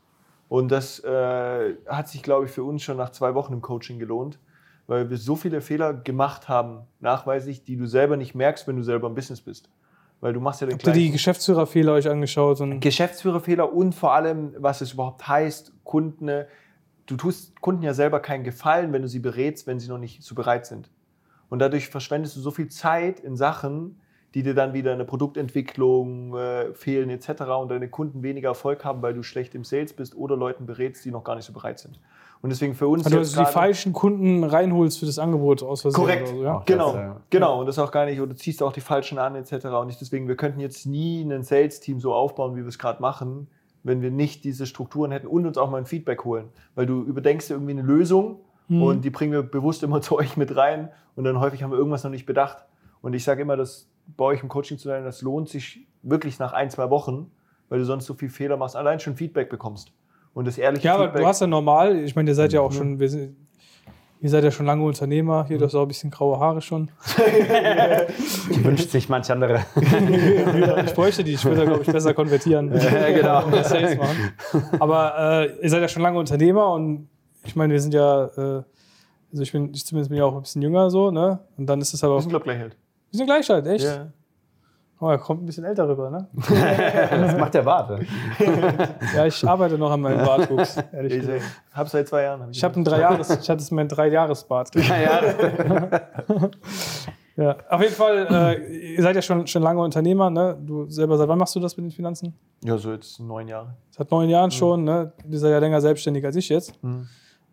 Und 0.49 0.71
das 0.71 1.01
äh, 1.01 1.75
hat 1.87 2.09
sich, 2.09 2.23
glaube 2.23 2.47
ich, 2.47 2.51
für 2.51 2.65
uns 2.65 2.83
schon 2.83 2.97
nach 2.97 3.11
zwei 3.11 3.35
Wochen 3.35 3.53
im 3.53 3.61
Coaching 3.61 3.99
gelohnt, 3.99 4.39
weil 4.87 5.11
wir 5.11 5.19
so 5.19 5.37
viele 5.37 5.61
Fehler 5.61 5.93
gemacht 5.93 6.49
haben, 6.49 6.81
nachweislich, 7.01 7.65
die 7.65 7.77
du 7.77 7.87
selber 7.87 8.17
nicht 8.17 8.35
merkst, 8.35 8.67
wenn 8.67 8.77
du 8.77 8.83
selber 8.83 9.09
im 9.09 9.15
Business 9.15 9.41
bist. 9.41 9.69
Weil 10.21 10.33
du 10.33 10.41
machst 10.41 10.61
ja 10.61 10.67
den 10.67 10.75
Habt 10.75 10.87
ihr 10.87 10.93
die 10.93 11.11
Geschäftsführerfehler 11.11 11.93
euch 11.93 12.09
angeschaut? 12.09 12.61
Und 12.61 12.81
Geschäftsführerfehler 12.81 13.73
und 13.73 13.95
vor 13.95 14.15
allem, 14.15 14.55
was 14.59 14.81
es 14.81 14.95
überhaupt 14.95 15.29
heißt, 15.29 15.73
Kunden, 15.85 16.29
äh, 16.29 16.47
du 17.07 17.17
tust 17.17 17.61
Kunden 17.61 17.83
ja 17.83 17.95
selber 17.95 18.21
keinen 18.21 18.43
Gefallen, 18.43 18.93
wenn 18.93 19.03
du 19.03 19.09
sie 19.09 19.21
berätst, 19.21 19.67
wenn 19.67 19.79
sie 19.79 19.89
noch 19.89 19.99
nicht 19.99 20.23
so 20.23 20.35
bereit 20.35 20.67
sind. 20.67 20.91
Und 21.51 21.61
dadurch 21.61 21.89
verschwendest 21.89 22.37
du 22.37 22.41
so 22.41 22.51
viel 22.51 22.69
Zeit 22.69 23.21
in 23.21 23.37
Sachen, 23.37 24.01
die 24.35 24.43
dir 24.43 24.55
dann 24.55 24.75
wieder 24.75 24.93
in 24.93 24.99
der 24.99 25.07
Produktentwicklung 25.07 26.37
äh, 26.37 26.75
fehlen 26.75 27.09
etc. 27.09 27.43
und 27.61 27.71
deine 27.71 27.89
Kunden 27.89 28.23
weniger 28.23 28.51
Erfolg 28.51 28.85
haben, 28.85 29.01
weil 29.01 29.15
du 29.15 29.23
schlecht 29.23 29.55
im 29.55 29.65
Sales 29.65 29.95
bist 29.95 30.15
oder 30.15 30.37
Leuten 30.37 30.67
berätst, 30.67 31.05
die 31.05 31.11
noch 31.11 31.25
gar 31.25 31.35
nicht 31.35 31.47
so 31.47 31.53
bereit 31.53 31.79
sind. 31.79 31.99
Und 32.41 32.51
deswegen 32.51 32.75
für 32.75 32.87
uns 32.87 33.05
also, 33.05 33.19
du 33.19 33.45
die 33.45 33.51
falschen 33.51 33.93
Kunden 33.93 34.45
reinholst 34.45 35.01
für 35.01 35.07
das 35.07 35.19
Angebot 35.19 35.63
aus 35.63 35.83
Versehen. 35.83 36.01
Korrekt, 36.01 36.29
Oder 36.29 36.37
so, 36.37 36.45
ja? 36.45 36.63
Genau, 36.67 36.93
das, 36.93 36.95
ja. 36.95 37.21
genau. 37.31 37.61
Und 37.61 37.67
das 37.67 37.79
auch 37.79 37.91
gar 37.91 38.05
nicht, 38.05 38.21
oder 38.21 38.33
du 38.33 38.37
ziehst 38.37 38.63
auch 38.63 38.73
die 38.73 38.81
Falschen 38.81 39.19
an, 39.19 39.35
etc. 39.35 39.67
Und 39.67 39.89
nicht 39.89 40.01
deswegen, 40.01 40.29
wir 40.29 40.37
könnten 40.37 40.61
jetzt 40.61 40.87
nie 40.87 41.23
ein 41.23 41.43
Sales-Team 41.43 41.99
so 41.99 42.15
aufbauen, 42.15 42.55
wie 42.55 42.61
wir 42.61 42.69
es 42.69 42.79
gerade 42.79 43.03
machen, 43.03 43.49
wenn 43.83 44.03
wir 44.03 44.13
nicht 44.13 44.45
diese 44.45 44.67
Strukturen 44.67 45.11
hätten 45.11 45.27
und 45.27 45.47
uns 45.47 45.59
auch 45.59 45.71
mal 45.71 45.79
ein 45.79 45.87
Feedback 45.87 46.25
holen. 46.25 46.51
Weil 46.77 46.87
du 46.87 47.03
überdenkst 47.03 47.49
dir 47.49 47.55
irgendwie 47.55 47.73
eine 47.73 47.83
Lösung 47.83 48.41
Mhm. 48.69 48.83
und 48.83 49.05
die 49.05 49.11
bringen 49.11 49.33
wir 49.33 49.43
bewusst 49.43 49.83
immer 49.83 50.01
zu 50.03 50.17
euch 50.17 50.37
mit 50.37 50.55
rein 50.57 50.91
und 51.17 51.25
dann 51.25 51.41
häufig 51.41 51.63
haben 51.63 51.71
wir 51.71 51.79
irgendwas 51.79 52.05
noch 52.05 52.11
nicht 52.11 52.27
bedacht. 52.27 52.59
Und 53.01 53.15
ich 53.15 53.25
sage 53.25 53.43
immer, 53.43 53.57
dass 53.57 53.89
bei 54.17 54.25
euch 54.25 54.43
im 54.43 54.49
Coaching 54.49 54.79
zu 54.79 54.89
sein, 54.89 55.05
das 55.05 55.23
lohnt 55.23 55.49
sich 55.49 55.87
wirklich 56.03 56.39
nach 56.39 56.53
ein, 56.53 56.71
zwei 56.71 56.91
Wochen, 56.91 57.31
weil 57.69 57.79
du 57.79 57.85
sonst 57.85 58.07
so 58.07 58.15
viel 58.15 58.29
Fehler 58.31 58.57
machst, 58.57 58.77
allein 58.77 58.99
schon 59.01 59.15
Feedback 59.17 59.51
bekommst. 59.51 59.93
Und 60.35 60.47
das 60.47 60.59
ehrliche 60.59 60.85
Ja, 60.87 60.95
aber 60.95 61.05
Feedback. 61.05 61.23
du 61.23 61.27
hast 61.29 61.41
ja 61.41 61.47
normal, 61.47 61.97
ich 61.99 62.15
meine, 62.17 62.31
ihr 62.31 62.35
seid 62.35 62.53
ja 62.53 62.61
auch 62.61 62.71
Mhm. 62.71 62.77
schon, 62.77 63.01
wir 63.01 63.09
sind, 63.09 63.37
ihr 64.21 64.31
seid 64.31 64.43
ja 64.45 64.51
schon 64.51 64.67
lange 64.67 64.85
Unternehmer, 64.85 65.45
hier, 65.47 65.59
du 65.59 65.65
hast 65.65 65.75
auch 65.75 65.83
ein 65.83 65.89
bisschen 65.89 66.11
graue 66.11 66.39
Haare 66.41 66.61
schon. 66.61 66.91
Wünscht 68.63 68.91
sich 68.91 69.09
manch 69.09 69.31
andere. 69.31 69.65
Ich 70.87 70.95
bräuchte 70.95 71.23
die, 71.25 71.35
ich 71.35 71.45
würde 71.45 71.65
glaube 71.67 71.83
ich, 71.83 71.91
besser 71.93 72.15
konvertieren. 72.15 72.73
Ja, 72.77 73.11
genau. 73.11 73.43
Aber 74.81 75.43
äh, 75.43 75.63
ihr 75.63 75.71
seid 75.71 75.83
ja 75.83 75.89
schon 75.89 76.03
lange 76.03 76.19
Unternehmer 76.19 76.73
und 76.73 77.09
ich 77.49 77.57
meine, 77.57 77.73
wir 77.73 77.81
sind 77.81 77.95
ja, 77.95 78.27
äh, 78.27 78.63
also 79.33 79.43
ich 79.43 79.53
bin, 79.53 79.73
ich 79.75 79.85
zumindest 79.87 80.11
bin 80.11 80.19
ja 80.19 80.25
auch 80.25 80.35
ein 80.37 80.43
bisschen 80.43 80.63
jünger 80.63 80.91
so, 80.91 81.11
ne? 81.11 81.39
Und 81.57 81.67
dann 81.67 81.81
ist 81.81 81.93
es 81.95 82.05
aber 82.05 82.15
wir 82.15 82.17
auch, 82.19 82.21
sind, 82.21 82.29
glaube 82.31 82.45
ich, 82.45 82.51
gleich 82.53 82.63
alt. 82.63 82.77
wir 83.11 83.17
sind 83.17 83.27
gleich 83.27 83.51
alt, 83.51 83.67
echt? 83.67 83.85
Ja. 83.85 84.09
Oh, 85.01 85.09
er 85.09 85.19
kommt 85.19 85.43
ein 85.43 85.47
bisschen 85.47 85.65
älter 85.65 85.89
rüber, 85.89 86.11
ne? 86.11 86.27
Das 87.11 87.37
macht 87.39 87.55
der 87.55 87.63
Bart. 87.63 87.91
ne? 87.91 88.07
Ja, 89.17 89.27
ich 89.27 89.47
arbeite 89.47 89.79
noch 89.79 89.91
an 89.93 90.01
meinem 90.01 90.25
Bartwuchs, 90.25 90.77
ehrlich 90.93 91.15
Ich 91.15 91.21
gesagt. 91.21 91.43
habe 91.73 91.89
seit 91.89 92.09
zwei 92.09 92.23
Jahren. 92.23 92.43
hab 92.43 92.51
Ich 92.51 92.65
habe 92.65 92.79
ein 92.81 92.85
Dreijahres, 92.85 93.31
ich 93.41 93.49
hatte 93.49 93.75
mein 93.75 93.89
Dreijahresbart. 93.89 94.71
Ja, 97.39 97.57
auf 97.71 97.81
jeden 97.81 97.95
Fall, 97.95 98.27
äh, 98.59 98.95
ihr 98.97 99.01
seid 99.03 99.15
ja 99.15 99.23
schon, 99.23 99.47
schon 99.47 99.63
lange 99.63 99.81
Unternehmer, 99.81 100.29
ne? 100.29 100.59
Du 100.61 100.91
selber, 100.91 101.17
seit 101.17 101.29
wann 101.29 101.39
machst 101.39 101.55
du 101.55 101.61
das 101.61 101.77
mit 101.77 101.85
den 101.87 101.93
Finanzen? 101.93 102.35
Ja, 102.65 102.77
so 102.77 102.91
jetzt 102.91 103.21
neun 103.21 103.47
Jahre. 103.47 103.77
Seit 103.91 104.11
neun 104.11 104.29
Jahren 104.29 104.51
schon, 104.51 104.83
ne? 104.83 105.13
Du 105.25 105.39
seid 105.39 105.53
ja 105.53 105.59
länger 105.61 105.81
selbstständig 105.81 106.25
als 106.25 106.35
ich 106.35 106.49
jetzt. 106.49 106.73
Mhm. 106.83 107.07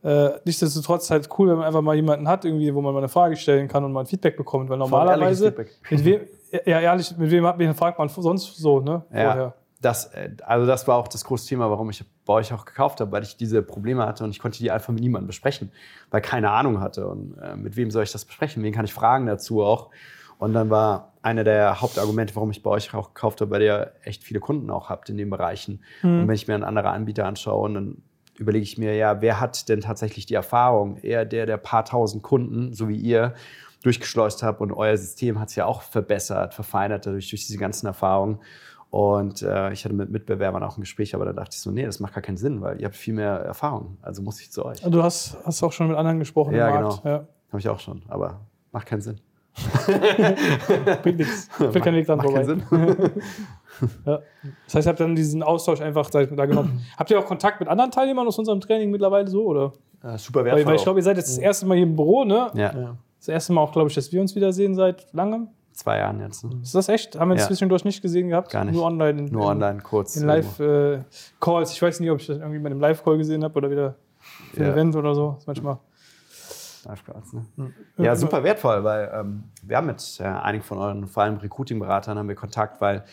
Äh, 0.05 0.39
nichtsdestotrotz 0.45 1.09
halt 1.09 1.27
cool, 1.39 1.49
wenn 1.49 1.57
man 1.57 1.65
einfach 1.65 1.81
mal 1.81 1.95
jemanden 1.95 2.27
hat, 2.27 2.45
irgendwie, 2.45 2.73
wo 2.75 2.79
man 2.79 2.93
mal 2.93 2.99
eine 2.99 3.09
Frage 3.09 3.35
stellen 3.35 3.67
kann 3.67 3.83
und 3.83 3.91
mal 3.91 4.01
ein 4.01 4.05
Feedback 4.05 4.37
bekommt, 4.37 4.69
weil 4.69 4.77
normalerweise, 4.77 5.55
mit 5.89 6.05
wem, 6.05 6.21
ja 6.65 6.79
ehrlich, 6.79 7.17
mit 7.17 7.31
wem 7.31 7.43
hat 7.45 7.57
wen 7.57 7.73
fragt 7.73 7.97
man 7.97 8.07
sonst 8.07 8.55
so, 8.55 8.79
ne? 8.79 9.03
Ja, 9.11 9.53
das, 9.81 10.05
äh, 10.13 10.29
also 10.43 10.65
das 10.65 10.87
war 10.87 10.97
auch 10.97 11.07
das 11.07 11.23
große 11.23 11.47
Thema, 11.47 11.69
warum 11.69 11.89
ich 11.89 12.03
bei 12.25 12.33
euch 12.33 12.53
auch 12.53 12.65
gekauft 12.65 13.01
habe, 13.01 13.11
weil 13.11 13.23
ich 13.23 13.37
diese 13.37 13.61
Probleme 13.61 14.05
hatte 14.05 14.23
und 14.23 14.29
ich 14.29 14.39
konnte 14.39 14.59
die 14.59 14.71
einfach 14.71 14.93
mit 14.93 15.01
niemandem 15.01 15.27
besprechen, 15.27 15.71
weil 16.11 16.21
keine 16.21 16.51
Ahnung 16.51 16.81
hatte. 16.81 17.07
Und 17.07 17.37
äh, 17.39 17.55
mit 17.55 17.75
wem 17.75 17.91
soll 17.91 18.03
ich 18.03 18.11
das 18.11 18.25
besprechen? 18.25 18.63
Wen 18.63 18.73
kann 18.73 18.85
ich 18.85 18.93
fragen 18.93 19.25
dazu 19.25 19.63
auch? 19.63 19.89
Und 20.37 20.53
dann 20.53 20.69
war 20.69 21.13
einer 21.21 21.43
der 21.43 21.81
Hauptargumente, 21.81 22.35
warum 22.35 22.51
ich 22.51 22.61
bei 22.61 22.69
euch 22.69 22.93
auch 22.93 23.13
gekauft 23.13 23.41
habe, 23.41 23.51
weil 23.51 23.61
ihr 23.61 23.93
echt 24.03 24.23
viele 24.23 24.39
Kunden 24.39 24.69
auch 24.69 24.89
habt 24.89 25.09
in 25.09 25.17
den 25.17 25.29
Bereichen. 25.29 25.81
Mhm. 26.03 26.21
Und 26.21 26.27
wenn 26.27 26.35
ich 26.35 26.47
mir 26.47 26.55
einen 26.55 26.63
anderen 26.63 26.87
Anbieter 26.87 27.25
anschaue, 27.25 27.73
dann 27.73 27.97
überlege 28.37 28.63
ich 28.63 28.77
mir, 28.77 28.95
ja, 28.95 29.21
wer 29.21 29.39
hat 29.39 29.69
denn 29.69 29.81
tatsächlich 29.81 30.25
die 30.25 30.33
Erfahrung? 30.33 30.97
Eher 30.97 31.25
der, 31.25 31.45
der 31.45 31.57
paar 31.57 31.85
tausend 31.85 32.23
Kunden, 32.23 32.73
so 32.73 32.89
wie 32.89 32.97
ihr, 32.97 33.33
durchgeschleust 33.83 34.41
habt 34.41 34.61
und 34.61 34.71
euer 34.71 34.97
System 34.97 35.39
hat 35.39 35.49
es 35.49 35.55
ja 35.55 35.65
auch 35.65 35.83
verbessert, 35.83 36.55
verfeinert 36.55 37.05
dadurch 37.05 37.29
durch 37.29 37.45
diese 37.45 37.59
ganzen 37.59 37.85
Erfahrungen. 37.85 38.39
Und 38.89 39.41
äh, 39.41 39.71
ich 39.73 39.85
hatte 39.85 39.93
mit 39.93 40.09
Mitbewerbern 40.09 40.63
auch 40.63 40.77
ein 40.77 40.81
Gespräch, 40.81 41.13
aber 41.13 41.25
da 41.25 41.33
dachte 41.33 41.51
ich 41.53 41.59
so, 41.59 41.69
nee, 41.69 41.85
das 41.85 41.99
macht 41.99 42.13
gar 42.13 42.21
keinen 42.21 42.37
Sinn, 42.37 42.61
weil 42.61 42.79
ihr 42.79 42.85
habt 42.85 42.95
viel 42.95 43.13
mehr 43.13 43.31
Erfahrung. 43.31 43.97
Also 44.01 44.21
muss 44.21 44.39
ich 44.41 44.51
zu 44.51 44.65
euch. 44.65 44.81
Du 44.81 45.03
hast, 45.03 45.37
hast 45.45 45.61
auch 45.63 45.71
schon 45.71 45.89
mit 45.89 45.97
anderen 45.97 46.17
gesprochen 46.17 46.55
Ja, 46.55 46.71
genau. 46.71 46.99
Ja. 47.03 47.27
Habe 47.49 47.59
ich 47.59 47.69
auch 47.69 47.79
schon, 47.79 48.01
aber 48.07 48.39
macht 48.71 48.87
keinen 48.87 49.01
Sinn. 49.01 49.19
Bringt 51.03 51.19
nichts. 51.19 51.47
Führt 51.55 51.81
kein 51.81 51.93
Weg 51.93 52.07
dran 52.07 52.17
macht 52.17 52.27
vorbei. 52.27 52.43
keinen 52.43 52.61
Sinn. 52.69 53.11
Ja. 54.05 54.19
Das 54.65 54.75
heißt, 54.75 54.87
ihr 54.87 54.89
habt 54.89 54.99
dann 54.99 55.15
diesen 55.15 55.43
Austausch 55.43 55.81
einfach 55.81 56.09
da 56.09 56.25
da 56.25 56.45
genommen. 56.45 56.85
habt 56.97 57.09
ihr 57.11 57.19
auch 57.19 57.25
Kontakt 57.25 57.59
mit 57.59 57.69
anderen 57.69 57.91
Teilnehmern 57.91 58.27
aus 58.27 58.37
unserem 58.39 58.61
Training 58.61 58.91
mittlerweile 58.91 59.27
so? 59.27 59.43
Oder? 59.45 59.73
Äh, 60.03 60.17
super 60.17 60.39
Weil, 60.39 60.45
wertvoll. 60.45 60.65
weil 60.67 60.75
ich 60.75 60.83
glaube, 60.83 60.99
ihr 60.99 61.03
seid 61.03 61.17
jetzt 61.17 61.29
das 61.29 61.37
erste 61.37 61.65
Mal 61.65 61.75
hier 61.75 61.85
im 61.85 61.95
Büro, 61.95 62.23
ne? 62.23 62.51
ja, 62.53 62.73
ja. 62.77 62.97
Das 63.19 63.27
erste 63.29 63.53
Mal 63.53 63.61
auch, 63.61 63.71
glaube 63.71 63.89
ich, 63.89 63.95
dass 63.95 64.11
wir 64.11 64.21
uns 64.21 64.35
wiedersehen 64.35 64.75
seit 64.75 65.11
langem. 65.13 65.47
zwei 65.73 65.97
Jahren 65.97 66.19
jetzt. 66.21 66.43
Ne? 66.43 66.59
Ist 66.61 66.75
das 66.75 66.89
echt? 66.89 67.19
Haben 67.19 67.29
wir 67.29 67.33
uns 67.33 67.41
Ja. 67.41 67.47
zwischendurch 67.47 67.83
nicht 67.83 68.01
gesehen 68.01 68.29
gehabt? 68.29 68.51
Gar 68.51 68.65
nicht. 68.65 68.75
Nur 68.75 68.85
online. 68.85 69.19
In, 69.23 69.25
Nur 69.31 69.47
online 69.47 69.79
kurz. 69.81 70.15
In 70.15 70.27
Live-Calls. 70.27 71.71
ich 71.73 71.81
weiß 71.81 71.99
nicht, 72.01 72.11
ob 72.11 72.19
ich 72.19 72.27
das 72.27 72.37
irgendwie 72.37 72.59
bei 72.59 72.67
einem 72.69 72.79
Live-Call 72.79 73.17
gesehen 73.17 73.43
habe 73.43 73.55
oder 73.57 73.71
wieder 73.71 73.95
für 74.53 74.61
ein 74.61 74.67
Ja. 74.67 74.73
Event 74.73 74.95
oder 74.95 75.15
so. 75.15 75.31
Das 75.31 75.39
ist 75.39 75.47
manchmal. 75.47 75.77
Live-Calls, 76.85 77.33
ne? 77.33 77.73
Ja, 77.97 78.15
super 78.15 78.43
wertvoll, 78.43 78.83
weil 78.83 79.11
ähm, 79.13 79.43
wir 79.63 79.77
haben 79.77 79.87
mit 79.87 80.19
äh, 80.19 80.23
einigen 80.23 80.63
von 80.63 80.77
euren, 80.77 81.07
vor 81.07 81.23
allem 81.23 81.37
Recruiting-Beratern, 81.37 82.17
haben 82.17 82.27
wir 82.27 82.35
Kontakt, 82.35 82.79
weil 82.79 83.03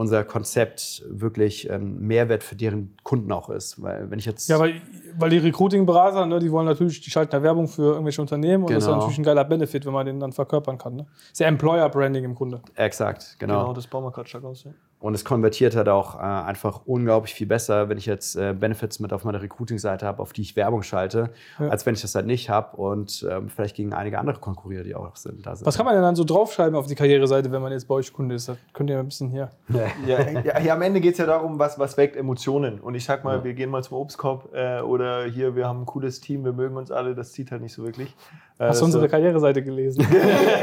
unser 0.00 0.24
Konzept 0.24 1.04
wirklich 1.10 1.70
ein 1.70 2.00
Mehrwert 2.00 2.42
für 2.42 2.56
deren 2.56 2.96
Kunden 3.02 3.30
auch 3.32 3.50
ist. 3.50 3.80
Weil 3.82 4.10
wenn 4.10 4.18
ich 4.18 4.24
jetzt 4.24 4.48
Ja, 4.48 4.58
weil, 4.58 4.80
weil 5.18 5.28
die 5.28 5.36
Recruiting-Berater, 5.38 6.24
ne, 6.24 6.38
die 6.38 6.50
wollen 6.50 6.64
natürlich, 6.66 7.02
die 7.02 7.10
schalten 7.10 7.34
ja 7.36 7.42
Werbung 7.42 7.68
für 7.68 7.82
irgendwelche 7.92 8.22
Unternehmen 8.22 8.64
und 8.64 8.70
das 8.70 8.78
ist 8.78 8.86
Genau. 8.86 8.96
natürlich 8.98 9.18
ein 9.18 9.24
geiler 9.24 9.44
Benefit, 9.44 9.84
wenn 9.84 9.92
man 9.92 10.06
den 10.06 10.18
dann 10.18 10.32
verkörpern 10.32 10.78
kann. 10.78 10.96
Ne? 10.96 11.06
Ist 11.30 11.38
ja 11.40 11.48
Employer-Branding 11.48 12.24
im 12.24 12.34
Grunde. 12.34 12.62
exakt, 12.76 13.36
genau. 13.38 13.60
Genau, 13.60 13.72
das 13.74 13.86
bauen 13.86 14.04
wir 14.04 14.10
gerade 14.10 14.28
stark 14.28 14.44
aus. 14.44 14.64
Ja. 14.64 14.72
Und 15.00 15.14
es 15.14 15.24
konvertiert 15.24 15.74
halt 15.74 15.88
auch 15.88 16.16
äh, 16.16 16.18
einfach 16.22 16.82
unglaublich 16.84 17.32
viel 17.34 17.46
besser, 17.46 17.88
wenn 17.88 17.96
ich 17.96 18.04
jetzt 18.04 18.36
äh, 18.36 18.52
Benefits 18.52 19.00
mit 19.00 19.14
auf 19.14 19.24
meiner 19.24 19.40
Recruiting-Seite 19.40 20.04
habe, 20.06 20.20
auf 20.20 20.34
die 20.34 20.42
ich 20.42 20.56
Werbung 20.56 20.82
schalte, 20.82 21.30
Ja. 21.58 21.68
als 21.68 21.86
wenn 21.86 21.94
ich 21.94 22.02
das 22.02 22.14
halt 22.14 22.26
nicht 22.26 22.50
habe 22.50 22.76
und 22.76 23.26
ähm, 23.30 23.48
vielleicht 23.48 23.76
gegen 23.76 23.94
einige 23.94 24.18
andere 24.18 24.38
konkurriere, 24.38 24.84
die 24.84 24.94
auch 24.94 25.16
sind. 25.16 25.46
Da 25.46 25.56
sind. 25.56 25.66
Was 25.66 25.76
kann 25.78 25.86
man 25.86 25.94
denn 25.94 26.02
dann 26.02 26.16
so 26.16 26.24
draufschreiben 26.24 26.74
auf 26.76 26.86
die 26.86 26.94
Karriereseite, 26.94 27.50
wenn 27.50 27.62
man 27.62 27.72
jetzt 27.72 27.88
bei 27.88 27.94
euch 27.94 28.12
Kunde 28.12 28.34
ist? 28.34 28.48
Das 28.50 28.58
könnt 28.74 28.90
ihr 28.90 28.98
ein 28.98 29.06
bisschen 29.06 29.30
hier. 29.30 29.48
Ja, 30.06 30.18
ja, 30.30 30.60
ja, 30.60 30.74
am 30.74 30.82
Ende 30.82 31.00
geht 31.00 31.12
es 31.12 31.18
ja 31.18 31.26
darum, 31.26 31.58
was, 31.58 31.78
was 31.78 31.96
weckt 31.96 32.16
Emotionen. 32.16 32.78
Und 32.80 32.94
ich 32.94 33.04
sag 33.04 33.24
mal, 33.24 33.42
wir 33.44 33.54
gehen 33.54 33.70
mal 33.70 33.82
zum 33.82 33.96
Obstkorb 33.96 34.50
äh, 34.54 34.80
oder 34.80 35.24
hier, 35.24 35.56
wir 35.56 35.66
haben 35.66 35.80
ein 35.82 35.86
cooles 35.86 36.20
Team, 36.20 36.44
wir 36.44 36.52
mögen 36.52 36.76
uns 36.76 36.90
alle, 36.90 37.14
das 37.14 37.32
zieht 37.32 37.50
halt 37.50 37.62
nicht 37.62 37.72
so 37.72 37.84
wirklich. 37.84 38.14
Äh, 38.60 38.66
Hast 38.68 38.82
du 38.82 38.84
unsere 38.84 39.08
Karriereseite 39.08 39.62
gelesen? 39.62 40.06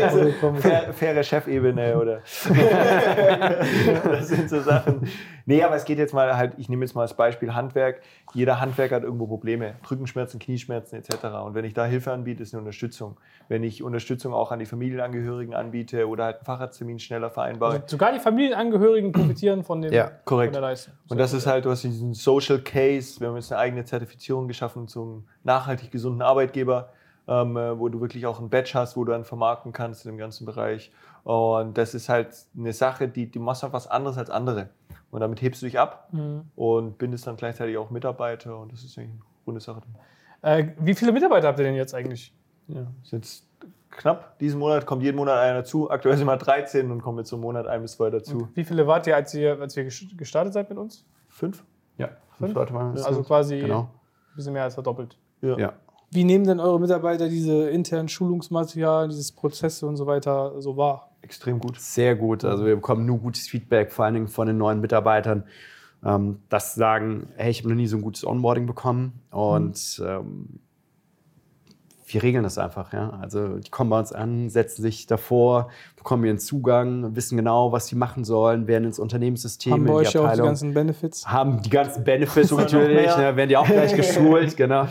Also, 0.04 0.30
Fair, 0.62 0.94
faire 0.94 1.24
Chefebene 1.24 1.98
oder 2.00 2.22
das 4.04 4.28
sind 4.28 4.50
so 4.50 4.62
Sachen. 4.62 5.08
Nee, 5.46 5.64
aber 5.64 5.76
es 5.76 5.86
geht 5.86 5.98
jetzt 5.98 6.14
mal 6.14 6.38
halt, 6.38 6.54
ich 6.58 6.70
nehme 6.70 6.86
jetzt 6.86 6.94
mal 6.94 7.02
als 7.02 7.16
Beispiel 7.16 7.54
Handwerk. 7.56 8.02
Jeder 8.34 8.60
Handwerker 8.60 8.98
hat 8.98 9.04
irgendwo 9.04 9.26
Probleme, 9.28 9.74
Rückenschmerzen, 9.90 10.40
Knieschmerzen 10.40 10.98
etc. 10.98 11.26
Und 11.44 11.56
wenn 11.56 11.66
ich 11.66 11.74
da 11.74 11.86
Hilfe 11.86 12.12
anbiete, 12.12 12.44
ist 12.44 12.54
eine 12.54 12.60
Unterstützung. 12.60 13.18
Wenn 13.48 13.64
ich 13.64 13.82
Unterstützung 13.82 14.34
auch 14.34 14.52
an 14.52 14.60
die 14.60 14.66
Familienangehörigen 14.66 15.54
anbiete 15.56 16.08
oder 16.08 16.26
halt 16.26 16.36
einen 16.38 16.46
Facharzttermin 16.46 17.00
schneller 17.00 17.30
vereinbare. 17.32 17.74
also 17.76 17.86
sogar 17.88 18.12
die 18.14 18.20
Familienangehörigen 18.20 19.12
profitieren 19.12 19.64
von, 19.64 19.82
dem, 19.82 19.92
Ja, 19.94 20.06
von 20.08 20.14
korrekt. 20.26 20.54
der 20.54 20.62
Leistung. 20.62 20.94
Und 21.10 21.18
das 21.18 21.34
ist 21.34 21.48
halt, 21.48 21.66
du 21.66 21.72
hast 21.72 21.84
diesen 21.84 22.14
Social 22.14 22.60
Case, 22.60 23.20
wir 23.20 23.30
haben 23.30 23.36
jetzt 23.36 23.52
eine 23.52 23.60
eigene 23.62 23.86
Zertifizierung 23.86 24.48
geschaffen 24.48 24.88
zum 24.88 25.28
nachhaltig 25.44 25.90
gesunden 25.92 26.22
Arbeitgeber, 26.22 26.90
ähm, 27.28 27.58
äh, 27.58 27.78
wo 27.80 27.90
du 27.90 28.00
wirklich 28.02 28.26
auch 28.26 28.40
ein 28.40 28.50
Badge 28.50 28.72
hast, 28.76 28.96
wo 28.98 29.04
du 29.04 29.12
dann 29.12 29.24
vermarkten 29.26 29.74
kannst 29.74 30.06
in 30.06 30.12
dem 30.12 30.18
ganzen 30.18 30.46
Bereich. 30.46 30.92
Und 31.24 31.78
das 31.78 31.94
ist 31.94 32.08
halt 32.10 32.30
eine 32.58 32.72
Sache, 32.74 33.08
die, 33.08 33.30
die 33.30 33.40
machst 33.40 33.64
halt 33.64 33.74
was 33.74 33.88
anderes 33.88 34.18
als 34.18 34.30
andere. 34.30 34.70
Und 35.12 35.20
damit 35.22 35.42
hebst 35.42 35.62
du 35.62 35.66
dich 35.66 35.80
ab 35.80 36.10
Mhm. 36.12 36.44
und 36.56 36.98
bindest 36.98 37.28
dann 37.28 37.36
gleichzeitig 37.38 37.78
auch 37.78 37.90
Mitarbeiter 37.90 38.58
und 38.58 38.72
das 38.72 38.84
ist 38.84 38.98
eigentlich 38.98 39.12
eine 39.12 39.22
runde 39.46 39.62
Sache. 39.62 39.82
Äh, 40.42 40.68
wie 40.80 40.94
viele 40.94 41.12
Mitarbeiter 41.12 41.48
habt 41.48 41.60
ihr 41.60 41.66
denn 41.66 41.76
jetzt 41.76 41.94
eigentlich? 41.96 42.34
Ja, 42.68 42.86
sind 43.04 43.26
jetzt 43.26 43.46
knapp. 43.90 44.38
Diesen 44.40 44.60
Monat 44.60 44.86
kommt 44.86 45.02
jeden 45.04 45.16
Monat 45.18 45.38
einer 45.40 45.60
dazu. 45.60 45.90
Aktuell 45.90 46.18
sind 46.18 46.28
wir 46.28 46.36
13 46.38 46.92
und 46.92 47.02
kommen 47.02 47.18
jetzt 47.20 47.32
im 47.32 47.40
Monat 47.40 47.66
ein 47.68 47.82
bis 47.82 47.94
zwei 47.94 48.10
dazu. 48.10 48.50
Wie 48.54 48.64
viele 48.66 48.86
wart 48.86 49.08
ihr, 49.08 49.16
als 49.16 49.34
ihr, 49.34 49.60
als 49.60 49.76
ihr 49.78 49.86
ges- 49.88 50.16
gestartet 50.18 50.54
seid 50.54 50.70
mit 50.70 50.78
uns? 50.78 51.06
Fünf? 51.30 51.64
Ja, 51.98 52.10
Fünf? 52.38 52.54
Leute 52.54 52.74
waren 52.74 52.94
es. 52.94 53.04
Also 53.04 53.24
quasi 53.24 53.60
Genau. 53.62 53.82
ein 53.84 54.36
bisschen 54.36 54.54
mehr 54.54 54.64
als 54.64 54.74
verdoppelt. 54.76 55.18
Ja. 55.42 55.74
Wie 56.10 56.24
nehmen 56.24 56.46
denn 56.46 56.60
eure 56.60 56.80
Mitarbeiter 56.80 57.28
diese 57.28 57.70
internen 57.70 58.08
Schulungsmaterialien, 58.08 59.10
dieses 59.10 59.32
Prozesse 59.32 59.86
und 59.86 59.98
so 59.98 60.08
weiter 60.08 60.62
so 60.62 60.78
wahr? 60.78 61.12
Extrem 61.22 61.60
gut. 61.60 61.80
Sehr 61.80 62.16
gut. 62.16 62.46
Also 62.46 62.66
wir 62.66 62.76
bekommen 62.76 63.06
nur 63.06 63.18
gutes 63.20 63.48
Feedback, 63.48 63.92
vor 63.92 64.06
allen 64.06 64.14
Dingen 64.14 64.28
von 64.28 64.48
den 64.48 64.58
neuen 64.58 64.80
Mitarbeitern, 64.80 65.44
ähm, 66.06 66.40
dass 66.48 66.74
sie 66.74 66.80
sagen, 66.80 67.28
hey, 67.36 67.52
ich 67.52 67.60
habe 67.60 67.70
noch 67.70 67.76
nie 67.76 67.88
so 67.88 67.98
ein 67.98 68.02
gutes 68.02 68.26
Onboarding 68.26 68.66
bekommen. 68.66 69.20
Und 69.32 70.02
ähm, 70.06 70.60
wir 72.06 72.24
regeln 72.24 72.44
das 72.44 72.58
einfach. 72.58 72.94
Ja? 72.94 73.10
Also 73.22 73.58
die 73.58 73.70
kommen 73.70 73.90
bei 73.90 74.00
uns 74.00 74.14
an, 74.14 74.50
setzen 74.50 74.82
sich 74.82 75.08
davor, 75.08 75.70
bekommen 75.98 76.24
ihren 76.24 76.40
Zugang, 76.40 77.16
wissen 77.16 77.36
genau, 77.38 77.72
was 77.74 77.88
sie 77.88 77.96
machen 77.96 78.24
sollen, 78.24 78.68
werden 78.68 78.86
ins 78.86 79.00
Unternehmenssystem, 79.00 79.74
Haben 79.74 79.82
in 79.82 79.88
die 79.88 79.94
euch 79.94 80.14
ja 80.14 80.22
auch 80.22 80.24
die 80.24 80.30
Abteilung 80.30 80.48
ganzen 80.48 80.74
Benefits? 80.74 81.28
haben 81.28 81.62
die 81.62 81.70
ganzen 81.70 82.04
Benefits 82.06 82.52
natürlich, 82.52 83.16
ne, 83.18 83.36
werden 83.36 83.50
die 83.50 83.58
auch 83.58 83.68
gleich 83.68 83.94
geschult, 83.94 84.56
genau. 84.58 84.88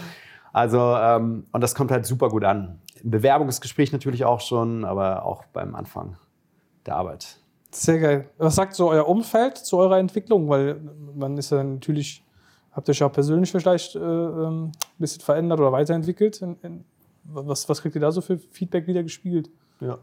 Also, 0.56 0.78
ähm, 0.78 1.44
und 1.52 1.60
das 1.60 1.74
kommt 1.74 1.90
halt 1.90 2.06
super 2.06 2.30
gut 2.30 2.42
an. 2.42 2.80
Im 3.02 3.10
Bewerbungsgespräch 3.10 3.92
natürlich 3.92 4.24
auch 4.24 4.40
schon, 4.40 4.86
aber 4.86 5.26
auch 5.26 5.44
beim 5.52 5.74
Anfang 5.74 6.16
der 6.86 6.96
Arbeit. 6.96 7.36
Sehr 7.72 7.98
geil. 7.98 8.30
Was 8.38 8.54
sagt 8.54 8.72
so 8.72 8.88
euer 8.88 9.06
Umfeld 9.06 9.58
zu 9.58 9.76
eurer 9.76 9.98
Entwicklung? 9.98 10.48
Weil 10.48 10.80
man 11.14 11.36
ist 11.36 11.50
ja 11.50 11.62
natürlich, 11.62 12.24
habt 12.72 12.88
ihr 12.88 12.92
euch 12.92 13.02
auch 13.02 13.12
persönlich 13.12 13.52
vielleicht 13.52 13.96
äh, 13.96 13.98
ähm, 13.98 14.72
ein 14.72 14.72
bisschen 14.96 15.20
verändert 15.20 15.60
oder 15.60 15.72
weiterentwickelt? 15.72 16.40
In, 16.40 16.56
in, 16.62 16.84
was, 17.24 17.68
was 17.68 17.82
kriegt 17.82 17.94
ihr 17.94 18.00
da 18.00 18.10
so 18.10 18.22
für 18.22 18.38
Feedback 18.38 18.86
wieder 18.86 19.02
gespiegelt? 19.02 19.50
Ja. 19.80 19.98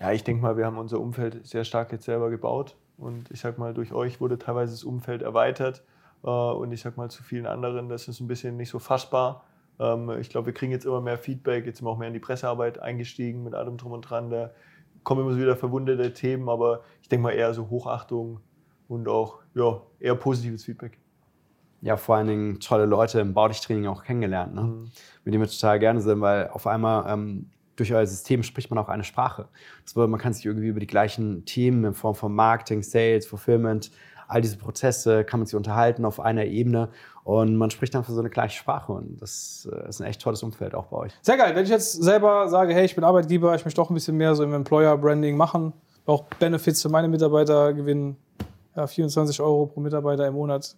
ja, 0.00 0.10
ich 0.10 0.24
denke 0.24 0.42
mal, 0.42 0.56
wir 0.56 0.66
haben 0.66 0.78
unser 0.78 0.98
Umfeld 0.98 1.46
sehr 1.46 1.62
stark 1.62 1.92
jetzt 1.92 2.06
selber 2.06 2.28
gebaut. 2.28 2.74
Und 2.98 3.30
ich 3.30 3.38
sag 3.38 3.56
mal, 3.56 3.72
durch 3.72 3.92
euch 3.92 4.20
wurde 4.20 4.36
teilweise 4.36 4.72
das 4.72 4.82
Umfeld 4.82 5.22
erweitert. 5.22 5.84
Äh, 6.24 6.28
Und 6.28 6.72
ich 6.72 6.80
sag 6.80 6.96
mal, 6.96 7.08
zu 7.08 7.22
vielen 7.22 7.46
anderen, 7.46 7.88
das 7.88 8.08
ist 8.08 8.18
ein 8.18 8.26
bisschen 8.26 8.56
nicht 8.56 8.70
so 8.70 8.80
fassbar. 8.80 9.44
Ähm, 9.82 10.10
Ich 10.20 10.30
glaube, 10.30 10.46
wir 10.46 10.54
kriegen 10.54 10.72
jetzt 10.72 10.86
immer 10.86 11.00
mehr 11.00 11.18
Feedback. 11.18 11.66
Jetzt 11.66 11.78
sind 11.78 11.86
wir 11.86 11.90
auch 11.90 11.98
mehr 11.98 12.08
in 12.08 12.14
die 12.14 12.20
Pressearbeit 12.20 12.78
eingestiegen 12.78 13.42
mit 13.42 13.54
allem 13.54 13.76
Drum 13.76 13.92
und 13.92 14.02
Dran. 14.02 14.30
Da 14.30 14.52
kommen 15.02 15.26
immer 15.26 15.36
wieder 15.36 15.56
verwundete 15.56 16.12
Themen, 16.12 16.48
aber 16.48 16.84
ich 17.02 17.08
denke 17.08 17.24
mal 17.24 17.32
eher 17.32 17.52
so 17.52 17.68
Hochachtung 17.68 18.40
und 18.88 19.08
auch 19.08 19.40
ja, 19.54 19.80
eher 19.98 20.14
positives 20.14 20.64
Feedback. 20.64 20.98
Ja, 21.80 21.96
vor 21.96 22.14
allen 22.14 22.28
Dingen 22.28 22.60
tolle 22.60 22.86
Leute 22.86 23.18
im 23.18 23.34
Baudichttraining 23.34 23.88
auch 23.88 24.04
kennengelernt, 24.04 24.54
ne? 24.54 24.62
mit 25.24 25.34
denen 25.34 25.42
wir 25.42 25.50
total 25.50 25.80
gerne 25.80 26.00
sind, 26.00 26.20
weil 26.20 26.48
auf 26.50 26.68
einmal 26.68 27.12
ähm, 27.12 27.50
durch 27.74 27.92
euer 27.92 28.06
System 28.06 28.44
spricht 28.44 28.70
man 28.70 28.78
auch 28.78 28.88
eine 28.88 29.02
Sprache. 29.02 29.48
Das 29.84 29.94
bedeutet, 29.94 30.12
man 30.12 30.20
kann 30.20 30.32
sich 30.32 30.46
irgendwie 30.46 30.68
über 30.68 30.78
die 30.78 30.86
gleichen 30.86 31.44
Themen 31.44 31.84
in 31.84 31.94
Form 31.94 32.14
von 32.14 32.32
Marketing, 32.32 32.84
Sales, 32.84 33.26
Fulfillment, 33.26 33.90
all 34.32 34.40
diese 34.40 34.56
Prozesse 34.56 35.24
kann 35.24 35.40
man 35.40 35.46
sich 35.46 35.54
unterhalten 35.54 36.04
auf 36.04 36.18
einer 36.18 36.46
Ebene 36.46 36.88
und 37.22 37.56
man 37.56 37.70
spricht 37.70 37.94
dann 37.94 38.02
für 38.02 38.12
so 38.12 38.20
eine 38.20 38.30
gleiche 38.30 38.56
Sprache 38.56 38.92
und 38.92 39.20
das 39.20 39.68
äh, 39.70 39.88
ist 39.88 40.00
ein 40.00 40.06
echt 40.06 40.22
tolles 40.22 40.42
Umfeld 40.42 40.74
auch 40.74 40.86
bei 40.86 40.96
euch. 40.96 41.12
Sehr 41.20 41.36
geil. 41.36 41.54
Wenn 41.54 41.64
ich 41.64 41.70
jetzt 41.70 42.02
selber 42.02 42.48
sage, 42.48 42.72
hey, 42.72 42.84
ich 42.86 42.94
bin 42.94 43.04
Arbeitgeber, 43.04 43.54
ich 43.54 43.64
möchte 43.64 43.80
doch 43.80 43.90
ein 43.90 43.94
bisschen 43.94 44.16
mehr 44.16 44.34
so 44.34 44.42
im 44.42 44.54
Employer-Branding 44.54 45.36
machen, 45.36 45.74
auch 46.06 46.24
Benefits 46.38 46.80
für 46.80 46.88
meine 46.88 47.08
Mitarbeiter 47.08 47.74
gewinnen, 47.74 48.16
ja, 48.74 48.86
24 48.86 49.40
Euro 49.40 49.66
pro 49.66 49.80
Mitarbeiter 49.80 50.26
im 50.26 50.34
Monat 50.34 50.76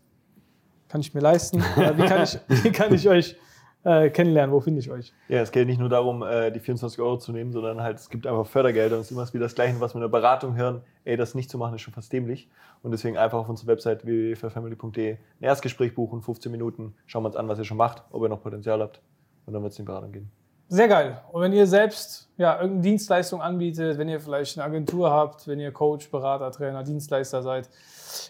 kann 0.88 1.00
ich 1.00 1.14
mir 1.14 1.20
leisten. 1.20 1.62
Äh, 1.76 1.96
wie, 1.96 2.06
kann 2.06 2.22
ich, 2.22 2.38
wie 2.48 2.72
kann 2.72 2.92
ich 2.92 3.08
euch 3.08 3.36
äh, 3.84 4.10
kennenlernen? 4.10 4.52
Wo 4.54 4.60
finde 4.60 4.80
ich 4.80 4.90
euch? 4.90 5.12
Ja, 5.28 5.40
es 5.40 5.52
geht 5.52 5.66
nicht 5.66 5.78
nur 5.78 5.88
darum, 5.88 6.22
äh, 6.22 6.50
die 6.50 6.60
24 6.60 7.00
Euro 7.00 7.18
zu 7.18 7.32
nehmen, 7.32 7.52
sondern 7.52 7.80
halt, 7.80 7.98
es 7.98 8.10
gibt 8.10 8.26
einfach 8.26 8.46
Fördergelder 8.46 8.96
und 8.96 9.02
es 9.02 9.10
ist 9.10 9.12
immer 9.12 9.26
wieder 9.32 9.44
das 9.44 9.54
Gleiche, 9.54 9.80
was 9.80 9.94
wir 9.94 9.96
in 9.96 10.02
der 10.02 10.08
Beratung 10.08 10.56
hören. 10.56 10.82
Ey, 11.04 11.16
das 11.16 11.34
nicht 11.34 11.50
zu 11.50 11.58
machen, 11.58 11.74
ist 11.74 11.82
schon 11.82 11.94
fast 11.94 12.12
dämlich. 12.12 12.48
Und 12.82 12.90
deswegen 12.90 13.16
einfach 13.16 13.38
auf 13.38 13.48
unserer 13.48 13.68
Website 13.68 14.04
www.family.de 14.04 15.12
ein 15.12 15.18
Erstgespräch 15.40 15.94
buchen, 15.94 16.22
15 16.22 16.50
Minuten, 16.50 16.94
schauen 17.06 17.22
wir 17.22 17.28
uns 17.28 17.36
an, 17.36 17.48
was 17.48 17.58
ihr 17.58 17.64
schon 17.64 17.76
macht, 17.76 18.02
ob 18.10 18.22
ihr 18.22 18.28
noch 18.28 18.42
Potenzial 18.42 18.80
habt. 18.80 19.00
Und 19.46 19.52
dann 19.52 19.62
wird 19.62 19.72
es 19.72 19.78
in 19.78 19.84
die 19.84 19.86
Beratung 19.86 20.12
gehen. 20.12 20.30
Sehr 20.74 20.88
geil. 20.88 21.20
Und 21.30 21.40
wenn 21.40 21.52
ihr 21.52 21.68
selbst 21.68 22.28
ja, 22.36 22.54
irgendeine 22.54 22.82
Dienstleistung 22.82 23.40
anbietet, 23.40 23.96
wenn 23.96 24.08
ihr 24.08 24.18
vielleicht 24.18 24.58
eine 24.58 24.64
Agentur 24.64 25.08
habt, 25.08 25.46
wenn 25.46 25.60
ihr 25.60 25.70
Coach, 25.70 26.10
Berater, 26.10 26.50
Trainer, 26.50 26.82
Dienstleister 26.82 27.44
seid, 27.44 27.70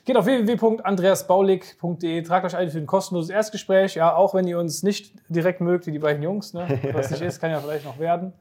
geht 0.05 0.15
auf 0.15 0.27
www.andreasbaulig.de, 0.27 2.21
tragt 2.21 2.45
euch 2.45 2.55
ein 2.55 2.69
für 2.69 2.77
ein 2.77 2.87
kostenloses 2.87 3.31
Erstgespräch. 3.31 3.95
Ja, 3.95 4.15
auch 4.15 4.35
wenn 4.35 4.47
ihr 4.47 4.59
uns 4.59 4.83
nicht 4.83 5.15
direkt 5.31 5.63
mögt, 5.63 5.87
wie 5.87 5.93
die 5.93 5.99
beiden 5.99 6.23
Jungs. 6.23 6.53
Ne? 6.53 6.81
Was 6.93 7.11
nicht 7.11 7.23
ist, 7.23 7.41
kann 7.41 7.51
ja 7.51 7.61
vielleicht 7.61 7.87
noch 7.87 7.99
werden. 7.99 8.35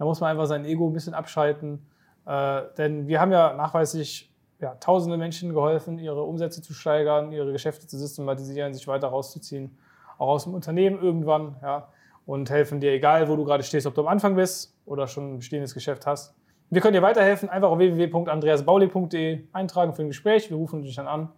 Da 0.00 0.04
muss 0.04 0.18
man 0.18 0.32
einfach 0.32 0.46
sein 0.46 0.64
Ego 0.64 0.88
ein 0.88 0.92
bisschen 0.92 1.14
abschalten. 1.14 1.86
Äh, 2.26 2.62
denn 2.76 3.06
wir 3.06 3.20
haben 3.20 3.30
ja 3.30 3.54
nachweislich 3.54 4.32
ja, 4.60 4.74
tausende 4.80 5.16
Menschen 5.16 5.54
geholfen, 5.54 6.00
ihre 6.00 6.24
Umsätze 6.24 6.60
zu 6.60 6.72
steigern, 6.72 7.30
ihre 7.30 7.52
Geschäfte 7.52 7.86
zu 7.86 7.98
systematisieren, 7.98 8.74
sich 8.74 8.88
weiter 8.88 9.06
rauszuziehen, 9.06 9.78
auch 10.18 10.26
aus 10.26 10.42
dem 10.42 10.54
Unternehmen 10.54 11.00
irgendwann. 11.00 11.54
Ja, 11.62 11.86
und 12.26 12.50
helfen 12.50 12.80
dir, 12.80 12.92
egal 12.92 13.28
wo 13.28 13.36
du 13.36 13.44
gerade 13.44 13.62
stehst, 13.62 13.86
ob 13.86 13.94
du 13.94 14.02
am 14.02 14.08
Anfang 14.08 14.34
bist 14.34 14.74
oder 14.86 15.06
schon 15.06 15.34
ein 15.34 15.38
bestehendes 15.38 15.74
Geschäft 15.74 16.06
hast. 16.06 16.34
Wir 16.70 16.80
können 16.80 16.94
dir 16.94 17.02
weiterhelfen. 17.02 17.48
Einfach 17.48 17.68
auf 17.68 17.78
www.andreasbaulig.de 17.78 19.44
eintragen 19.52 19.94
für 19.94 20.02
ein 20.02 20.08
Gespräch. 20.08 20.50
Wir 20.50 20.56
rufen 20.56 20.82
dich 20.82 20.96
dann 20.96 21.06
an, 21.06 21.28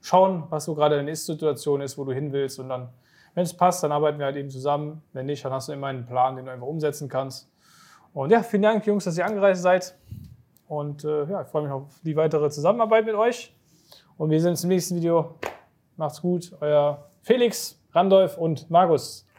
schauen, 0.00 0.44
was 0.50 0.64
so 0.64 0.74
gerade 0.74 0.96
deine 0.96 1.10
Ist-Situation 1.10 1.80
ist, 1.80 1.96
wo 1.96 2.04
du 2.04 2.12
hin 2.12 2.32
willst. 2.32 2.58
Und 2.58 2.68
dann, 2.68 2.88
wenn 3.34 3.44
es 3.44 3.56
passt, 3.56 3.82
dann 3.82 3.92
arbeiten 3.92 4.18
wir 4.18 4.26
halt 4.26 4.36
eben 4.36 4.50
zusammen. 4.50 5.02
Wenn 5.12 5.26
nicht, 5.26 5.44
dann 5.44 5.52
hast 5.52 5.68
du 5.68 5.72
immer 5.72 5.86
einen 5.86 6.04
Plan, 6.04 6.36
den 6.36 6.46
du 6.46 6.52
einfach 6.52 6.66
umsetzen 6.66 7.08
kannst. 7.08 7.48
Und 8.12 8.30
ja, 8.30 8.42
vielen 8.42 8.62
Dank, 8.62 8.86
Jungs, 8.86 9.04
dass 9.04 9.16
ihr 9.16 9.24
angereist 9.24 9.62
seid. 9.62 9.96
Und 10.66 11.04
äh, 11.04 11.24
ja, 11.24 11.42
ich 11.42 11.48
freue 11.48 11.62
mich 11.62 11.72
auf 11.72 12.00
die 12.02 12.16
weitere 12.16 12.50
Zusammenarbeit 12.50 13.06
mit 13.06 13.14
euch. 13.14 13.54
Und 14.18 14.30
wir 14.30 14.40
sehen 14.40 14.50
uns 14.50 14.64
im 14.64 14.68
nächsten 14.68 14.96
Video. 14.96 15.36
Macht's 15.96 16.20
gut. 16.20 16.52
Euer 16.60 17.08
Felix, 17.22 17.80
Randolph 17.92 18.36
und 18.36 18.68
Markus. 18.70 19.26